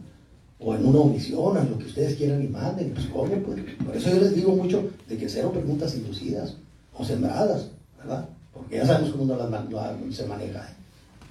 [0.59, 2.91] O en una omisión, en lo que ustedes quieran y manden.
[2.91, 3.35] Pues, ¿cómo?
[3.43, 6.55] Pues, por eso yo les digo mucho de que cero preguntas inducidas
[6.93, 8.29] o sembradas, ¿verdad?
[8.53, 10.59] Porque ya sabemos cómo no las no se maneja.
[10.59, 10.76] ¿eh?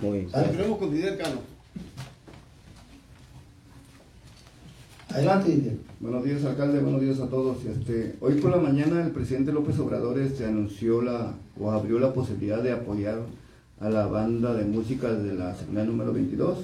[0.01, 0.76] Muy bien.
[0.78, 1.40] Con Didier Cano.
[5.09, 5.76] Adelante, Didier.
[6.01, 6.80] Buenos días, alcalde.
[6.80, 7.64] Buenos días a todos.
[7.64, 12.12] Este, hoy por la mañana el presidente López Obrador este, anunció la o abrió la
[12.12, 13.20] posibilidad de apoyar
[13.80, 16.59] a la banda de música de la secundaria número 22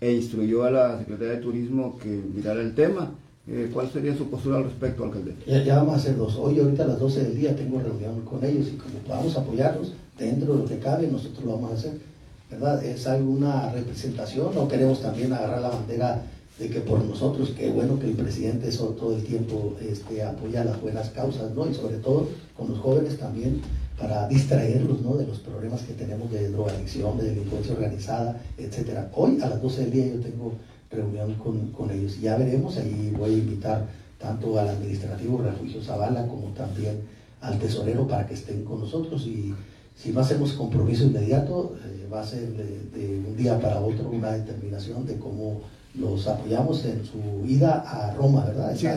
[0.00, 3.10] e instruyó a la Secretaría de Turismo que mirara el tema.
[3.46, 5.34] Eh, ¿Cuál sería su postura al respecto, alcalde?
[5.46, 6.36] Ya, ya vamos a hacer dos.
[6.36, 9.92] Hoy, ahorita a las 12 del día, tengo reunión con ellos y como podamos apoyarlos
[10.18, 12.09] dentro de lo que cabe, nosotros lo vamos a hacer.
[12.50, 12.84] ¿Verdad?
[12.84, 14.54] Es alguna representación.
[14.54, 16.22] No queremos también agarrar la bandera
[16.58, 20.64] de que por nosotros, que bueno que el presidente eso todo el tiempo este, apoya
[20.64, 21.66] las buenas causas, ¿no?
[21.68, 23.62] Y sobre todo con los jóvenes también
[23.98, 25.14] para distraerlos, ¿no?
[25.14, 29.10] De los problemas que tenemos de drogadicción, de delincuencia organizada, etcétera.
[29.14, 30.52] Hoy a las 12 del día yo tengo
[30.90, 32.20] reunión con, con ellos.
[32.20, 33.86] Ya veremos, ahí voy a invitar
[34.18, 37.00] tanto al administrativo Refugio Zavala como también
[37.40, 39.54] al tesorero para que estén con nosotros y
[40.02, 44.08] si no hacemos compromiso inmediato, eh, va a ser de, de un día para otro
[44.10, 45.60] una determinación de cómo
[45.94, 48.74] los apoyamos en su ida a Roma, ¿verdad?
[48.76, 48.96] Sí, A.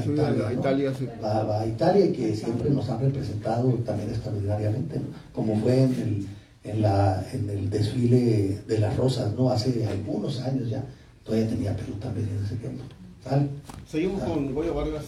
[0.54, 1.08] Italia, sí.
[1.24, 5.06] Va, va a Italia y que siempre nos han representado también extraordinariamente, ¿no?
[5.34, 6.28] como fue en el,
[6.72, 9.49] en, la, en el desfile de las rosas, ¿no?
[9.49, 10.84] Hace algunos años ya,
[11.24, 12.84] todavía tenía Perú también en ese tiempo.
[13.24, 13.47] ¿Sale?
[13.89, 14.26] Seguimos Ah.
[14.28, 15.06] con Goyo Vargas.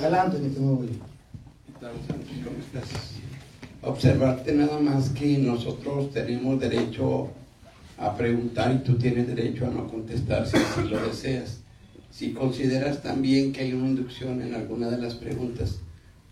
[0.00, 0.92] Adelante, mi estimado Goyo.
[1.80, 2.88] ¿Cómo estás?
[3.82, 7.28] Observarte nada más que nosotros tenemos derecho
[7.96, 11.58] a preguntar y tú tienes derecho a no contestar si así lo deseas.
[12.10, 15.76] Si consideras también que hay una inducción en alguna de las preguntas,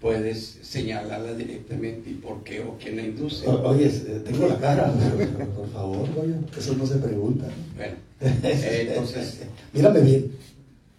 [0.01, 3.47] puedes señalarla directamente y por qué o quién la induce.
[3.47, 4.93] O- Oye, eh, tengo la cara,
[5.39, 7.47] por, por favor, Goyo, eso no se pregunta.
[7.77, 9.41] Bueno, eh, entonces,
[9.73, 10.33] Mírame bien,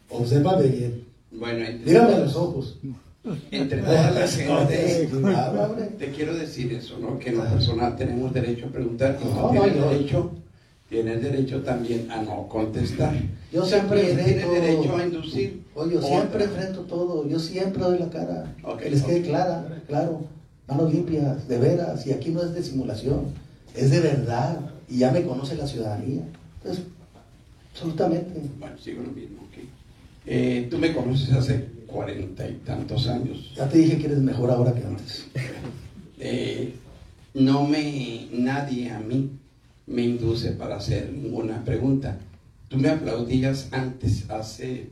[0.10, 2.78] obsérvame bien, bueno, mírame a los ojos.
[3.52, 5.86] entre toda la gente, Habla, hombre.
[5.98, 7.18] te quiero decir eso, ¿no?
[7.20, 10.32] Que en lo personal tenemos derecho a preguntar y No, tienes derecho,
[10.90, 13.14] tienes derecho también a no contestar.
[13.52, 15.62] Yo siempre tienes enfrento- derecho a inducir.
[15.76, 19.26] Oye, yo siempre enfrento todo, yo siempre doy la cara, Ok, que les quede ok.
[19.28, 20.22] clara, claro,
[20.68, 23.26] manos limpias, de veras, y aquí no es de simulación,
[23.76, 24.60] es de verdad,
[24.90, 26.22] y ya me conoce la ciudadanía.
[26.62, 26.86] Entonces,
[27.74, 28.42] absolutamente.
[28.60, 29.64] Bueno, sigo lo mismo, ok.
[30.26, 33.54] Eh, tú me conoces hace cuarenta y tantos años.
[33.56, 35.26] Ya te dije que eres mejor ahora que antes.
[36.20, 36.74] Eh,
[37.34, 39.30] no me, nadie a mí
[39.86, 42.18] me induce para hacer ninguna pregunta.
[42.68, 44.90] Tú me aplaudías antes, hace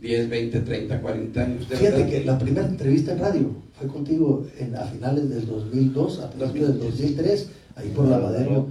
[0.00, 1.68] 10, 20, 30, 40 años.
[1.68, 2.10] de Fíjate verdad.
[2.10, 6.68] que la primera entrevista en radio fue contigo en, a finales del 2002, a principios
[6.68, 8.66] del 2003, ahí por Lavadero,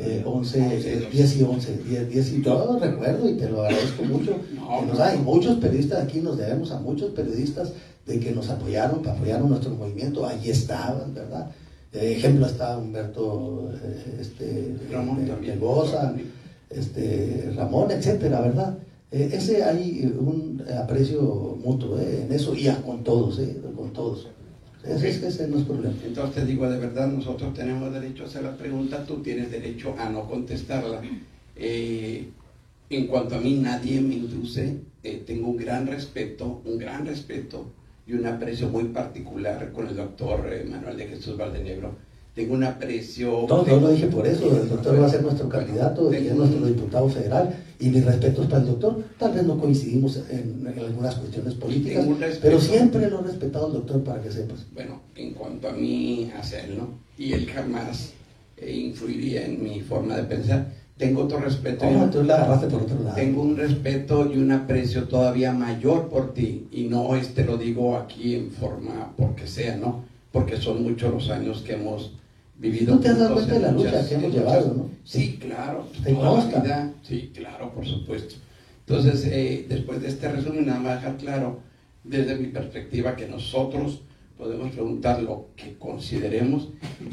[0.00, 4.04] eh, 11, eh, 10 y 11, 10, 10 y yo recuerdo y te lo agradezco
[4.04, 4.36] mucho.
[4.54, 5.04] No, que nos no.
[5.04, 7.72] hay muchos periodistas aquí, nos debemos a muchos periodistas
[8.06, 11.50] de que nos apoyaron, que apoyaron nuestro movimiento, ahí estaban, ¿verdad?
[11.92, 15.18] De ejemplo está Humberto eh, este, Ramón
[16.70, 18.78] este, Ramón, etcétera, ¿verdad?
[19.12, 23.92] Eh, ese hay un aprecio mutuo eh, en eso y a- con todos, eh, con
[23.92, 24.28] todos.
[24.88, 25.94] Ese, es- ese es problema.
[26.04, 29.94] Entonces te digo, de verdad, nosotros tenemos derecho a hacer la pregunta, tú tienes derecho
[29.98, 31.00] a no contestarla.
[31.56, 32.28] Eh,
[32.90, 37.64] en cuanto a mí, nadie me induce, eh, tengo un gran respeto, un gran respeto
[38.06, 41.94] y un aprecio muy particular con el doctor eh, Manuel de Jesús Valdenegro.
[42.34, 43.46] Tengo un aprecio...
[43.48, 46.34] No, no lo dije por eso, el doctor va a ser nuestro candidato y es
[46.34, 49.04] nuestro diputado federal y mis respetos para el doctor.
[49.18, 52.04] Tal vez no coincidimos en, en algunas cuestiones políticas,
[52.40, 54.66] pero siempre lo he respetado al doctor para que sepas.
[54.74, 56.30] Bueno, en cuanto a mí,
[56.76, 56.98] ¿no?
[57.18, 58.12] Y él jamás
[58.56, 60.72] eh, influiría en mi forma de pensar.
[60.96, 61.86] Tengo otro respeto.
[61.86, 63.14] un- tú la agarraste por otro lado.
[63.16, 66.68] Tengo un respeto y un aprecio todavía mayor por ti.
[66.72, 70.04] Y no este lo digo aquí en forma porque sea, ¿no?
[70.32, 72.12] Porque son muchos los años que hemos
[72.58, 72.96] vivido.
[72.96, 74.90] Tú te has dado cuenta de la lucha que hemos llevado, ¿no?
[75.04, 75.86] Sí, claro.
[76.02, 76.92] Te toda la vida.
[77.02, 78.36] Sí, claro, por supuesto.
[78.86, 81.58] Entonces, eh, después de este resumen, nada más dejar claro,
[82.04, 84.00] desde mi perspectiva, que nosotros
[84.38, 86.68] podemos preguntar lo que consideremos.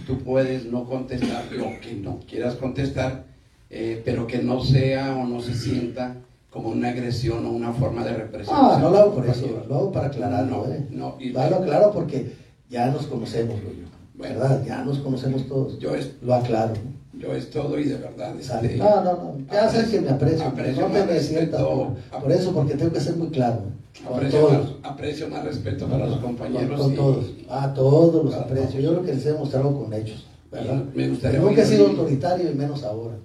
[0.05, 3.25] Tú puedes no contestar lo que no quieras contestar,
[3.69, 6.17] eh, pero que no sea o no se sienta
[6.51, 8.55] como una agresión o una forma de represión.
[8.59, 10.67] Ah, no lo hago por eso, lo hago para aclararlo.
[10.67, 10.85] No, ¿eh?
[10.91, 12.33] no, y- hago claro porque
[12.69, 13.92] ya nos conocemos, Goyo.
[14.23, 14.63] ¿Verdad?
[14.65, 15.77] Ya nos conocemos todos.
[15.79, 16.73] Yo es- Lo aclaro.
[16.73, 17.19] ¿no?
[17.19, 18.33] Yo es todo y de verdad.
[18.41, 18.67] Sale.
[18.67, 19.37] este, No, no, no.
[19.51, 20.45] Ya sabes que me aprecio.
[20.45, 23.61] aprecio no te me sientas por, eso, porque tengo que ser muy claro.
[24.07, 24.51] Con Aprecio todos.
[24.81, 26.69] más, aprecio más respeto para los compañeros.
[26.69, 27.25] Con, con y- todos.
[27.49, 28.69] A todos los aprecio.
[28.69, 28.83] todos.
[28.83, 30.25] Yo creo que les he demostrado con hechos.
[30.51, 30.83] ¿verdad?
[30.93, 33.15] Me gustaría Nunca he sido autoritario y menos ahora,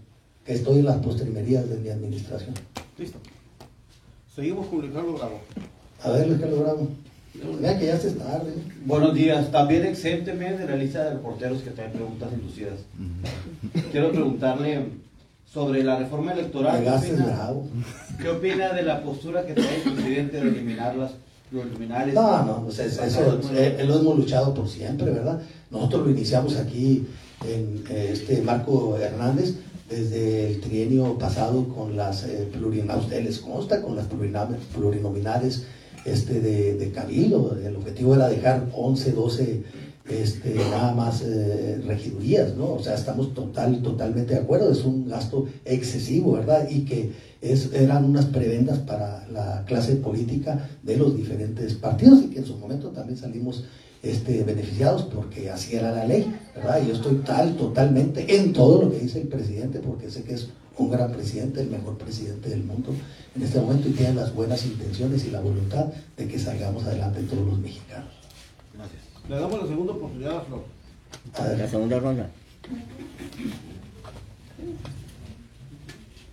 [0.44, 2.54] que estoy en las postrimerías de mi administración.
[2.98, 3.18] Listo.
[4.34, 5.40] Seguimos con Ricardo Bravo.
[6.04, 6.88] A ver, Luis Carlos Bravo.
[7.60, 8.52] Mira que ya se tarde.
[8.84, 9.50] Buenos días.
[9.50, 12.80] También exénteme de la lista de reporteros que traen preguntas inducidas.
[13.92, 14.86] Quiero preguntarle
[15.52, 16.82] sobre la reforma electoral.
[16.82, 17.50] ¿Qué opina.
[18.20, 21.12] ¿Qué opina de la postura que trae el presidente de eliminar las
[21.50, 22.14] preliminares?
[22.14, 25.40] No, no, pues es- eso eh, lo hemos luchado por siempre, ¿verdad?
[25.70, 27.06] Nosotros lo iniciamos aquí
[27.46, 29.54] en eh, este Marco Hernández
[29.88, 35.66] desde el trienio pasado con las eh, plurinominales, ustedes les consta, con las plurinominales
[36.10, 37.56] este, de, de Cabildo.
[37.64, 39.62] El objetivo era dejar 11, 12
[40.08, 42.74] este, nada más eh, regidurías, ¿no?
[42.74, 46.66] O sea, estamos total, totalmente de acuerdo, es un gasto excesivo, ¿verdad?
[46.70, 52.28] Y que es, eran unas prebendas para la clase política de los diferentes partidos y
[52.28, 53.64] que en su momento también salimos
[54.02, 56.80] este, beneficiados porque así era la ley, ¿verdad?
[56.86, 60.48] Yo estoy tal, totalmente en todo lo que dice el presidente porque sé que es
[60.78, 62.94] un gran presidente, el mejor presidente del mundo
[63.34, 67.22] en este momento y tiene las buenas intenciones y la voluntad de que salgamos adelante
[67.22, 68.12] todos los mexicanos.
[68.74, 69.02] Gracias.
[69.28, 70.64] Le damos la segunda oportunidad a Flor.
[71.58, 72.30] La segunda ronda.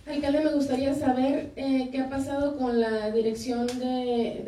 [0.06, 4.44] Alcalde, me gustaría saber eh, qué ha pasado con la Dirección de,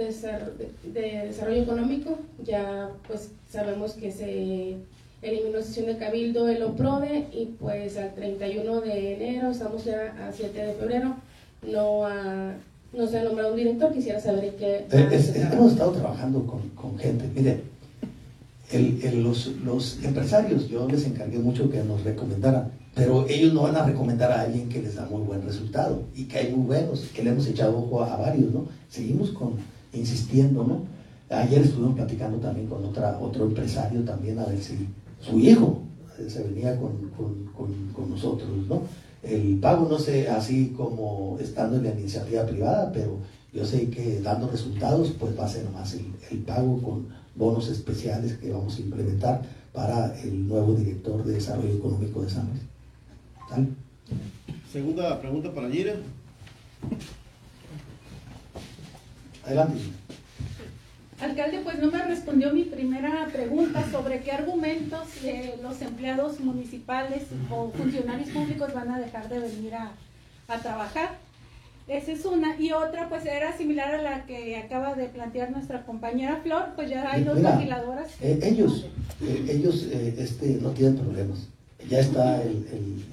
[0.84, 2.18] de Desarrollo Económico.
[2.44, 4.76] Ya pues sabemos que se
[5.22, 10.32] eliminó sesión de Cabildo el OPRODE y pues al 31 de enero, estamos ya a
[10.32, 11.14] 7 de febrero,
[11.70, 12.54] no, ha-
[12.92, 13.92] no se ha nombrado un director.
[13.92, 14.76] Quisiera saber en qué.
[14.92, 17.24] Eh, es- es- hemos estado trabajando con, con gente.
[17.34, 17.60] Mire,
[18.72, 23.62] el- el- los, los empresarios, yo les encargué mucho que nos recomendaran, pero ellos no
[23.62, 26.66] van a recomendar a alguien que les da muy buen resultado y que hay muy
[26.66, 28.66] buenos, que le hemos echado ojo a, a varios, ¿no?
[28.88, 29.54] Seguimos con,
[29.92, 30.82] insistiendo, ¿no?
[31.34, 34.86] Ayer estuvimos platicando también con otra, otro empresario también a ver si
[35.20, 35.82] su hijo
[36.28, 38.82] se venía con, con- con- con nosotros, ¿no?
[39.22, 43.18] El pago no sé, así como estando en la iniciativa privada, pero
[43.52, 47.68] yo sé que dando resultados, pues va a ser más el, el pago con bonos
[47.68, 49.42] especiales que vamos a implementar
[49.72, 52.62] para el nuevo director de Desarrollo Económico de San Luis.
[53.48, 53.66] ¿Sale?
[54.72, 55.94] Segunda pregunta para Gira.
[59.44, 59.78] Adelante.
[61.20, 67.24] Alcalde, pues no me respondió mi primera pregunta sobre qué argumentos eh, los empleados municipales
[67.50, 69.92] o funcionarios públicos van a dejar de venir a,
[70.46, 71.16] a trabajar.
[71.88, 72.60] Esa es una.
[72.60, 76.88] Y otra, pues era similar a la que acaba de plantear nuestra compañera Flor, pues
[76.90, 78.08] ya hay dos Mira, maquiladoras.
[78.20, 78.86] eh, ellos,
[79.22, 81.48] eh, ellos este, no tienen problemas.
[81.88, 83.04] Ya está el, el-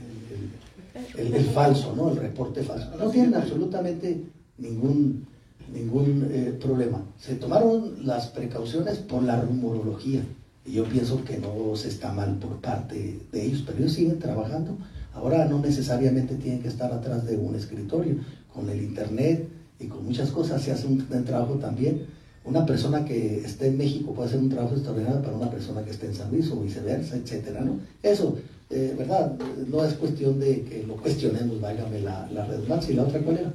[1.18, 2.10] el- el- el falso, ¿no?
[2.12, 2.92] El reporte falso.
[2.98, 4.22] No tienen absolutamente
[4.58, 5.26] ningún,
[5.74, 7.04] ningún eh, problema.
[7.20, 10.22] Se tomaron las precauciones por la rumorología.
[10.66, 14.20] Y yo pienso que no se está mal por parte de ellos, pero ellos siguen
[14.20, 14.78] trabajando.
[15.14, 18.16] Ahora no necesariamente tienen que estar atrás de un escritorio.
[18.54, 19.48] Con el internet
[19.80, 22.06] y con muchas cosas se hace un, trabajo también.
[22.46, 25.92] Una persona que esté en México puede hacer un trabajo extraordinario para una persona que
[25.92, 27.80] esté en San Luis o viceversa, etcétera, ¿no?
[28.04, 28.38] Eso,
[28.70, 29.34] eh, ¿verdad?
[29.68, 32.94] No es cuestión de que lo cuestionemos, válgame la, la redundancia.
[32.94, 33.54] ¿Y la otra cuál era?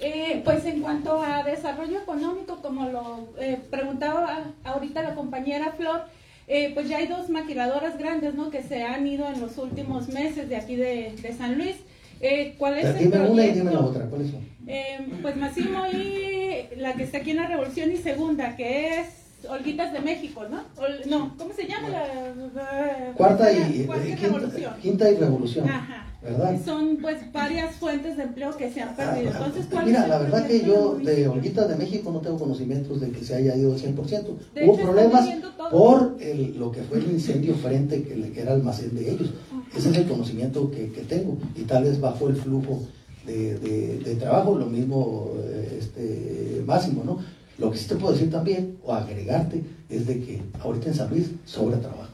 [0.00, 6.02] Eh, pues en cuanto a desarrollo económico, como lo eh, preguntaba ahorita la compañera Flor,
[6.48, 8.50] eh, pues ya hay dos maquiladoras grandes, ¿no?
[8.50, 11.76] Que se han ido en los últimos meses de aquí de, de San Luis.
[12.20, 13.58] Eh, ¿Cuál es el Dime una y proyecto?
[13.58, 14.40] dime la otra, ¿cuáles son?
[14.66, 19.06] Eh, pues Massimo y la que está aquí en la Revolución y Segunda, que es
[19.48, 20.64] Olguitas de México, ¿no?
[20.82, 21.88] Ol- no, ¿cómo se llama?
[21.90, 22.06] La,
[22.54, 24.74] la- Cuarta y, Cuarta eh, Revolución.
[24.80, 26.06] quinta, quinta y revolución, Ajá.
[26.24, 26.58] ¿Verdad?
[26.64, 29.30] Son pues varias fuentes de empleo que se han perdido.
[29.30, 31.28] Entonces, ¿cuál Mira, es la verdad que yo de?
[31.28, 34.36] Olguita de México no tengo conocimientos de que se haya ido al 100%.
[34.54, 35.28] De Hubo hecho, problemas
[35.70, 39.30] por el- lo que fue el incendio frente que, que era el almacén de ellos.
[39.76, 41.36] Ese es el conocimiento que, que tengo.
[41.56, 42.82] Y tal vez bajó el flujo
[43.26, 47.18] de, de- de trabajo, lo mismo eh, este, Máximo, ¿no?
[47.58, 51.10] Lo que sí te puedo decir también, o agregarte, es de que ahorita en San
[51.10, 52.10] Luis sobra trabajo,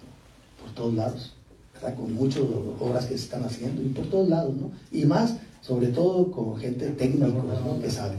[0.60, 1.34] por todos lados,
[1.82, 1.96] ¿verdad?
[1.96, 2.42] Con muchas
[2.78, 4.70] obras que se están haciendo y por todos lados, ¿no?
[4.92, 7.80] Y más, sobre todo con gente técnica, ¿no?
[7.80, 8.16] Que sabe,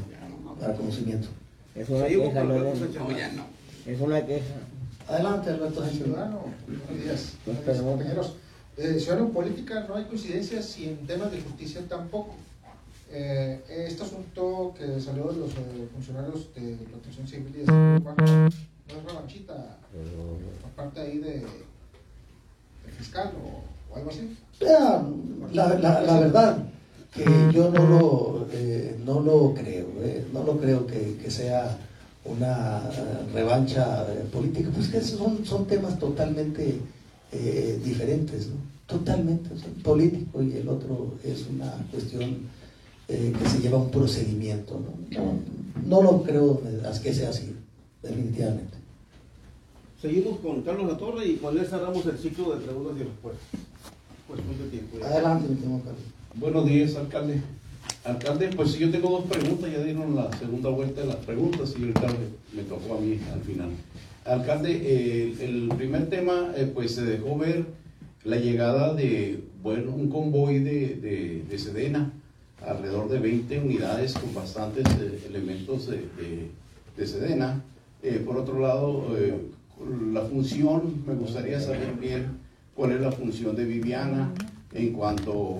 [0.59, 1.27] para conocimiento.
[1.75, 2.99] Es una queja, no es- cosecha.
[2.99, 3.45] No, ya no.
[3.85, 4.55] Es una queja.
[5.07, 5.83] Adelante, Alberto.
[5.85, 8.35] Ciudadano, buenos días, Pues, compañeros.
[8.77, 12.35] Eh, ciudadano, en política no hay coincidencias y en temas de justicia tampoco.
[13.13, 17.97] Eh, este asunto que salió de los eh, funcionarios de protección civil y de seguridad
[17.97, 18.49] urbana
[18.87, 19.77] no es revanchita
[20.61, 21.43] por parte ahí de,
[23.01, 24.37] fiscal o, o algo así.
[25.53, 26.57] La, la- la verdad
[27.13, 31.77] que yo no lo, eh, no lo creo, eh, no lo creo que, que sea
[32.23, 36.79] una eh, revancha política, pues que son, son temas totalmente
[37.31, 38.55] eh, diferentes, ¿no?
[38.85, 42.29] Totalmente, o sea, político y el otro es una cuestión
[43.07, 44.91] eh, que se lleva un procedimiento, ¿no?
[45.23, 45.33] No,
[45.85, 46.61] no lo creo
[47.03, 47.55] que sea así,
[48.03, 48.77] definitivamente.
[50.01, 53.47] Seguimos con Carlos Latorre y con él cerramos el ciclo de preguntas y respuestas.
[54.27, 54.97] Cuestión de tiempo.
[54.99, 55.05] ya.
[55.07, 56.01] Adelante, mi estimado Carlos.
[56.35, 57.41] Buenos días, alcalde.
[58.03, 61.81] Alcalde, pues yo tengo dos preguntas, ya dieron la segunda vuelta de las preguntas y
[61.81, 63.69] ahorita me, me tocó a mí al final.
[64.25, 67.65] Alcalde, eh, el primer tema, eh, pues se dejó ver
[68.23, 72.11] la llegada de, bueno, un convoy de, de, de Sedena,
[72.65, 76.49] alrededor de 20 unidades con bastantes eh, elementos de, de-
[76.97, 77.63] de Sedena.
[78.03, 79.35] Eh, por otro lado, eh,
[80.11, 82.37] la función, me gustaría saber bien
[82.75, 84.31] cuál es la función de Viviana
[84.73, 85.57] en cuanto,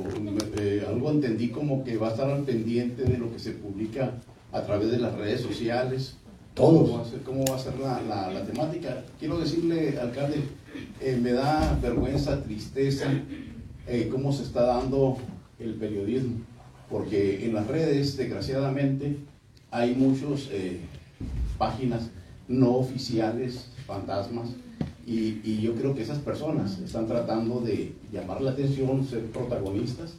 [0.58, 4.14] eh, algo entendí como que va a estar al pendiente de lo que se publica
[4.52, 6.16] a través de las redes sociales.
[6.54, 6.90] Todos.
[6.90, 9.04] ¿Cómo va a ser, cómo va a ser la, la- la temática?
[9.20, 10.38] Quiero decirle, alcalde,
[11.02, 13.06] eh, me da vergüenza, tristeza,
[13.88, 15.18] eh, cómo se está dando
[15.60, 16.38] el periodismo,
[16.90, 19.18] porque en las redes, desgraciadamente,
[19.72, 20.50] hay muchas
[21.58, 22.10] páginas
[22.48, 24.50] no oficiales, fantasmas,
[25.06, 30.14] y, yo creo que esas personas están tratando de llamar la atención, ser protagonistas,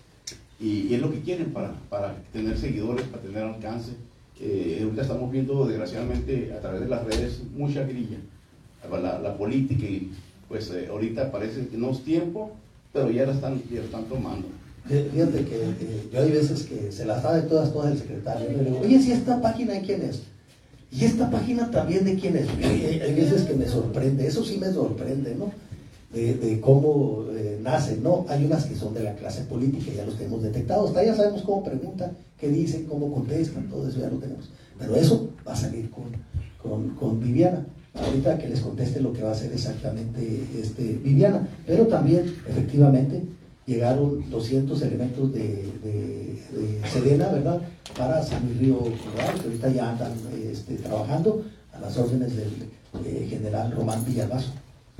[0.60, 3.92] y, es lo que quieren para, para tener seguidores, para tener alcance.
[4.40, 8.18] Eh, estamos viendo, desgraciadamente, a través de las redes, mucha grilla,
[8.90, 10.10] la, la política, y
[10.48, 12.50] pues eh, ahorita parece que no es tiempo,
[12.92, 14.48] pero ya la están, ya están tomando.
[14.86, 18.50] Fíjate que eh, yo hay veces que se las sabe todas, todas el secretario.
[18.50, 20.22] Le digo, oye, si esta página quién es.
[20.92, 22.46] Y esta página también de quién es.
[22.60, 25.50] Y Hay, veces que me sorprende, eso sí me sorprende, ¿no?
[26.12, 28.26] De, cómo eh, nacen, ¿no?
[28.28, 30.94] Hay unas que son de la clase política, ya los tenemos detectados.
[30.94, 34.50] Ya sabemos cómo preguntan, qué dicen, cómo contestan, todo eso ya lo tenemos.
[34.78, 36.04] Pero eso va a salir con,
[36.62, 37.66] con, con Viviana.
[37.94, 41.48] Ahorita que les conteste lo que va a hacer exactamente este, Viviana.
[41.66, 43.22] Pero también, efectivamente,
[43.66, 47.60] llegaron 200 elementos de, de, de Sedena, ¿verdad?
[47.96, 50.12] Para San Río Colorado, que ahorita ya andan
[50.50, 51.42] este, trabajando
[51.72, 52.68] a las órdenes del
[53.04, 54.50] eh, general Román Villalbazo.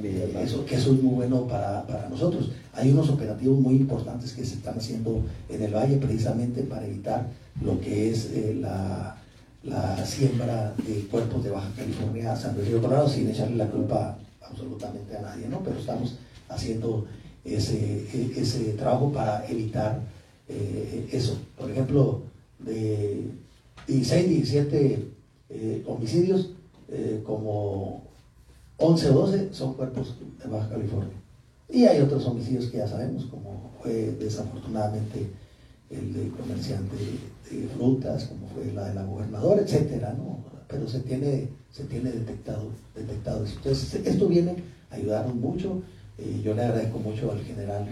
[0.02, 2.50] Eh, Eso, que eso es muy bueno para, para nosotros.
[2.72, 7.26] Hay unos operativos muy importantes que se están haciendo en el valle precisamente para evitar
[7.62, 9.16] lo que es eh, la,
[9.62, 13.68] la siembra de cuerpos de Baja California a San Luis Río Colorado sin echarle la
[13.68, 15.60] culpa absolutamente a nadie, ¿no?
[15.62, 16.16] Pero estamos
[16.48, 17.06] haciendo
[17.45, 20.01] ese, e- ese trabajo para evitar
[20.49, 21.38] eh, eso.
[21.57, 22.22] Por ejemplo,
[22.59, 23.24] de
[23.86, 25.09] 16, 17
[25.51, 26.51] eh, homicidios,
[26.88, 28.03] eh, como
[28.76, 31.14] 11 o 12 son cuerpos de Baja California.
[31.68, 35.26] Y hay otros homicidios que ya sabemos, como fue desafortunadamente
[35.90, 36.97] el del comerciante
[37.51, 40.38] de frutas, como fue la de la gobernadora, etcétera, ¿no?
[40.68, 43.45] Pero se tiene, se tiene detectado, detectado.
[43.45, 44.57] Entonces, esto viene
[44.90, 45.82] a ayudarnos mucho.
[46.18, 47.86] Eh, yo le agradezco mucho al general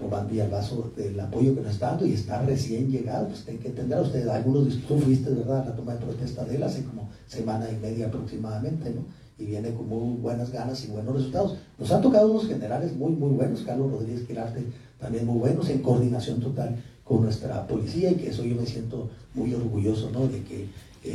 [0.00, 3.68] Román Villalbazo del apoyo que nos está dando y está recién llegado, pues tienen que
[3.68, 6.84] entender usted, algunos de tú fuiste, ¿verdad?, a la toma de protesta de él hace
[6.84, 9.04] como semana y media aproximadamente, ¿no?
[9.38, 11.56] Y viene con muy buenas ganas y buenos resultados.
[11.78, 14.64] Nos han tocado unos generales muy, muy buenos, Carlos Rodríguez Quirarte
[15.00, 19.10] también muy buenos, en coordinación total con nuestra policía y que eso yo me siento
[19.34, 20.68] muy orgulloso, ¿no?, de que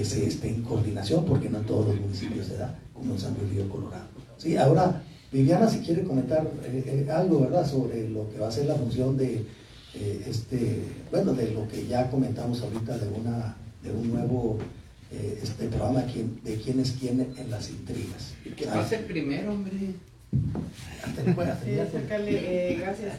[0.04, 3.34] se esté en coordinación, porque no en todos los municipios se da, como en San
[3.40, 4.06] Luis Río Colorado.
[4.38, 5.02] Sí, ahora
[5.32, 8.76] Viviana, si quiere comentar eh, eh, algo, ¿verdad?, sobre lo que va a ser la
[8.76, 9.44] función de
[9.96, 14.58] eh, este, bueno, de lo que ya comentamos ahorita de una, de un nuevo
[15.12, 18.34] eh, este programa quién- de quién es quién en las intrigas.
[18.46, 19.72] ¿Y qué Ah, pasa el primero, hombre?
[21.04, 23.14] ándale, pues, Sí, eh, gracias.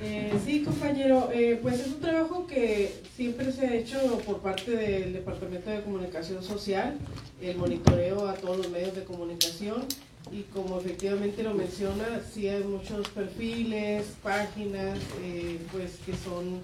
[0.00, 4.70] Eh, sí, compañero, eh, pues es un trabajo que siempre se ha hecho por parte
[4.72, 6.96] del Departamento de Comunicación Social,
[7.42, 9.82] el monitoreo a todos los medios de comunicación
[10.30, 16.60] y como efectivamente lo menciona, sí hay muchos perfiles, páginas, eh, pues que son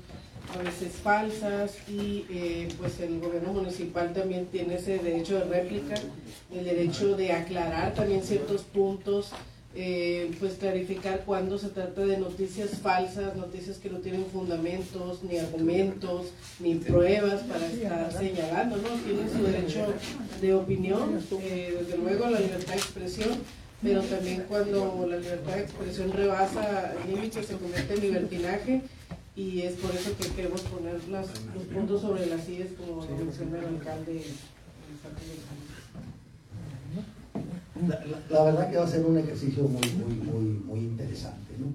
[0.54, 5.94] a veces falsas y eh, pues el gobierno municipal también tiene ese derecho de réplica,
[6.52, 9.30] el derecho de aclarar también ciertos puntos
[9.76, 15.38] eh, pues clarificar cuando se trata de noticias falsas, noticias que no tienen fundamentos, ni
[15.38, 16.26] argumentos,
[16.60, 18.88] ni pruebas para estar señalando, ¿no?
[19.04, 19.92] Tienen su derecho
[20.40, 23.30] de opinión, eh, desde luego la libertad de expresión,
[23.82, 28.82] pero también cuando la libertad de expresión rebasa límites se convierte en libertinaje
[29.34, 31.26] y es por eso que queremos poner los
[31.66, 34.22] puntos sobre las sillas como lo menciona el alcalde.
[38.30, 41.72] La, verdad que va a ser un ejercicio muy, muy, muy, interesante, ¿no?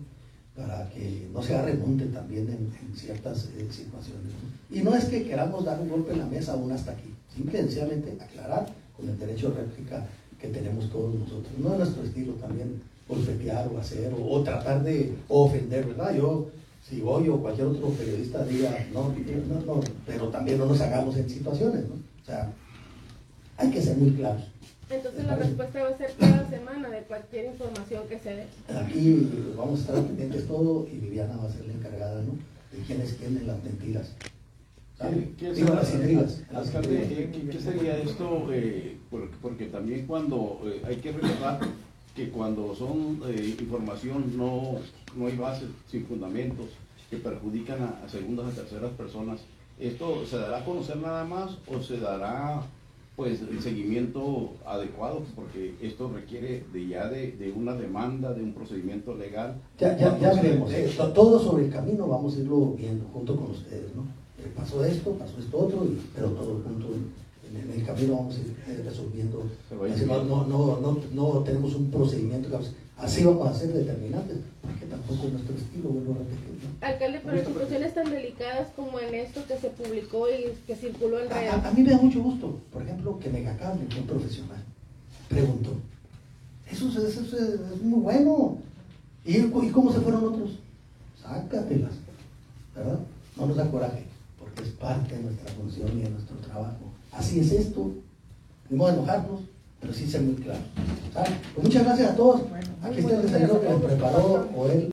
[0.56, 4.34] Para que no se remonte también en, ciertas eh, situaciones.
[4.70, 7.60] Y no es que queramos dar un golpe en la mesa aún hasta aquí, simple
[7.60, 10.06] y sencillamente aclarar con el derecho de réplica
[10.40, 11.52] que tenemos todos nosotros.
[11.58, 16.16] No es nuestro estilo también golpetear o hacer o, o tratar de ofender, ¿verdad?
[16.16, 16.50] Yo,
[16.88, 21.16] si voy o cualquier otro periodista diga, no, no, no, pero también no nos hagamos
[21.18, 21.96] en situaciones, ¿no?
[21.96, 22.52] O sea,
[23.58, 24.49] hay que ser muy claros.
[24.90, 28.46] Entonces la respuesta va a ser cada semana de cualquier información que se dé.
[28.76, 32.32] Aquí vamos a estar pendientes todo y Viviana va a ser la encargada, ¿no?
[32.76, 34.12] De quién es quién en las mentiras.
[35.00, 36.42] ¿Qué- qué Digo, será- las intrigas.
[36.52, 37.32] las Alcalde, intrigas.
[37.36, 38.48] ¿qué, qué- qué sería esto?
[38.52, 41.60] Eh, porque, porque también cuando eh, hay que recordar
[42.16, 44.74] que cuando son eh, información no,
[45.16, 46.66] no hay bases, sin fundamentos,
[47.10, 49.40] que perjudican a, a segundas o terceras personas,
[49.80, 52.62] ¿esto se dará a conocer nada más o se dará
[53.20, 55.24] pues el seguimiento adecuado?
[55.36, 59.56] Porque esto requiere de ya de, de una demanda, de un procedimiento legal.
[59.78, 60.72] Ya, ya, ya veremos.
[60.72, 64.04] detecte- eh, to- Todo sobre el camino vamos a irlo viendo junto con ustedes, ¿no?
[64.42, 68.38] Eh, pasó esto, pasó esto otro, y- pero todo junto en, en el camino vamos
[68.38, 69.44] a ir eh, resolviendo.
[69.70, 73.74] A Así no, no, no, no, tenemos un procedimiento que vamos- así vamos a ser
[73.74, 76.88] determinantes, porque tampoco es nuestro estilo, vuelvo a repetir, ¿no?
[76.88, 81.20] Alcalde, pero en situaciones tan delicadas como en esto que se publicó y que circuló
[81.20, 81.54] en redes.
[81.54, 84.64] A, a mí me da mucho gusto, por ejemplo, que Megacable, que un profesional,
[85.28, 85.72] preguntó.
[86.72, 88.58] Eso, es- eso es, muy bueno.
[89.26, 90.52] ¿Y, ¿Y cómo se fueron otros?
[91.22, 91.92] Sácatelas,
[92.76, 93.00] ¿verdad?
[93.38, 94.04] No nos da coraje,
[94.40, 96.78] porque es parte de nuestra función y de nuestro trabajo.
[97.12, 97.92] Así es esto.
[98.70, 99.42] No enojarnos,
[99.80, 100.64] pero sí ser muy claros.
[101.14, 101.32] ¿sabes?
[101.54, 102.42] Pues muchas gracias a todos.
[102.82, 104.88] Aquí está el desayuno que les preparó Joel.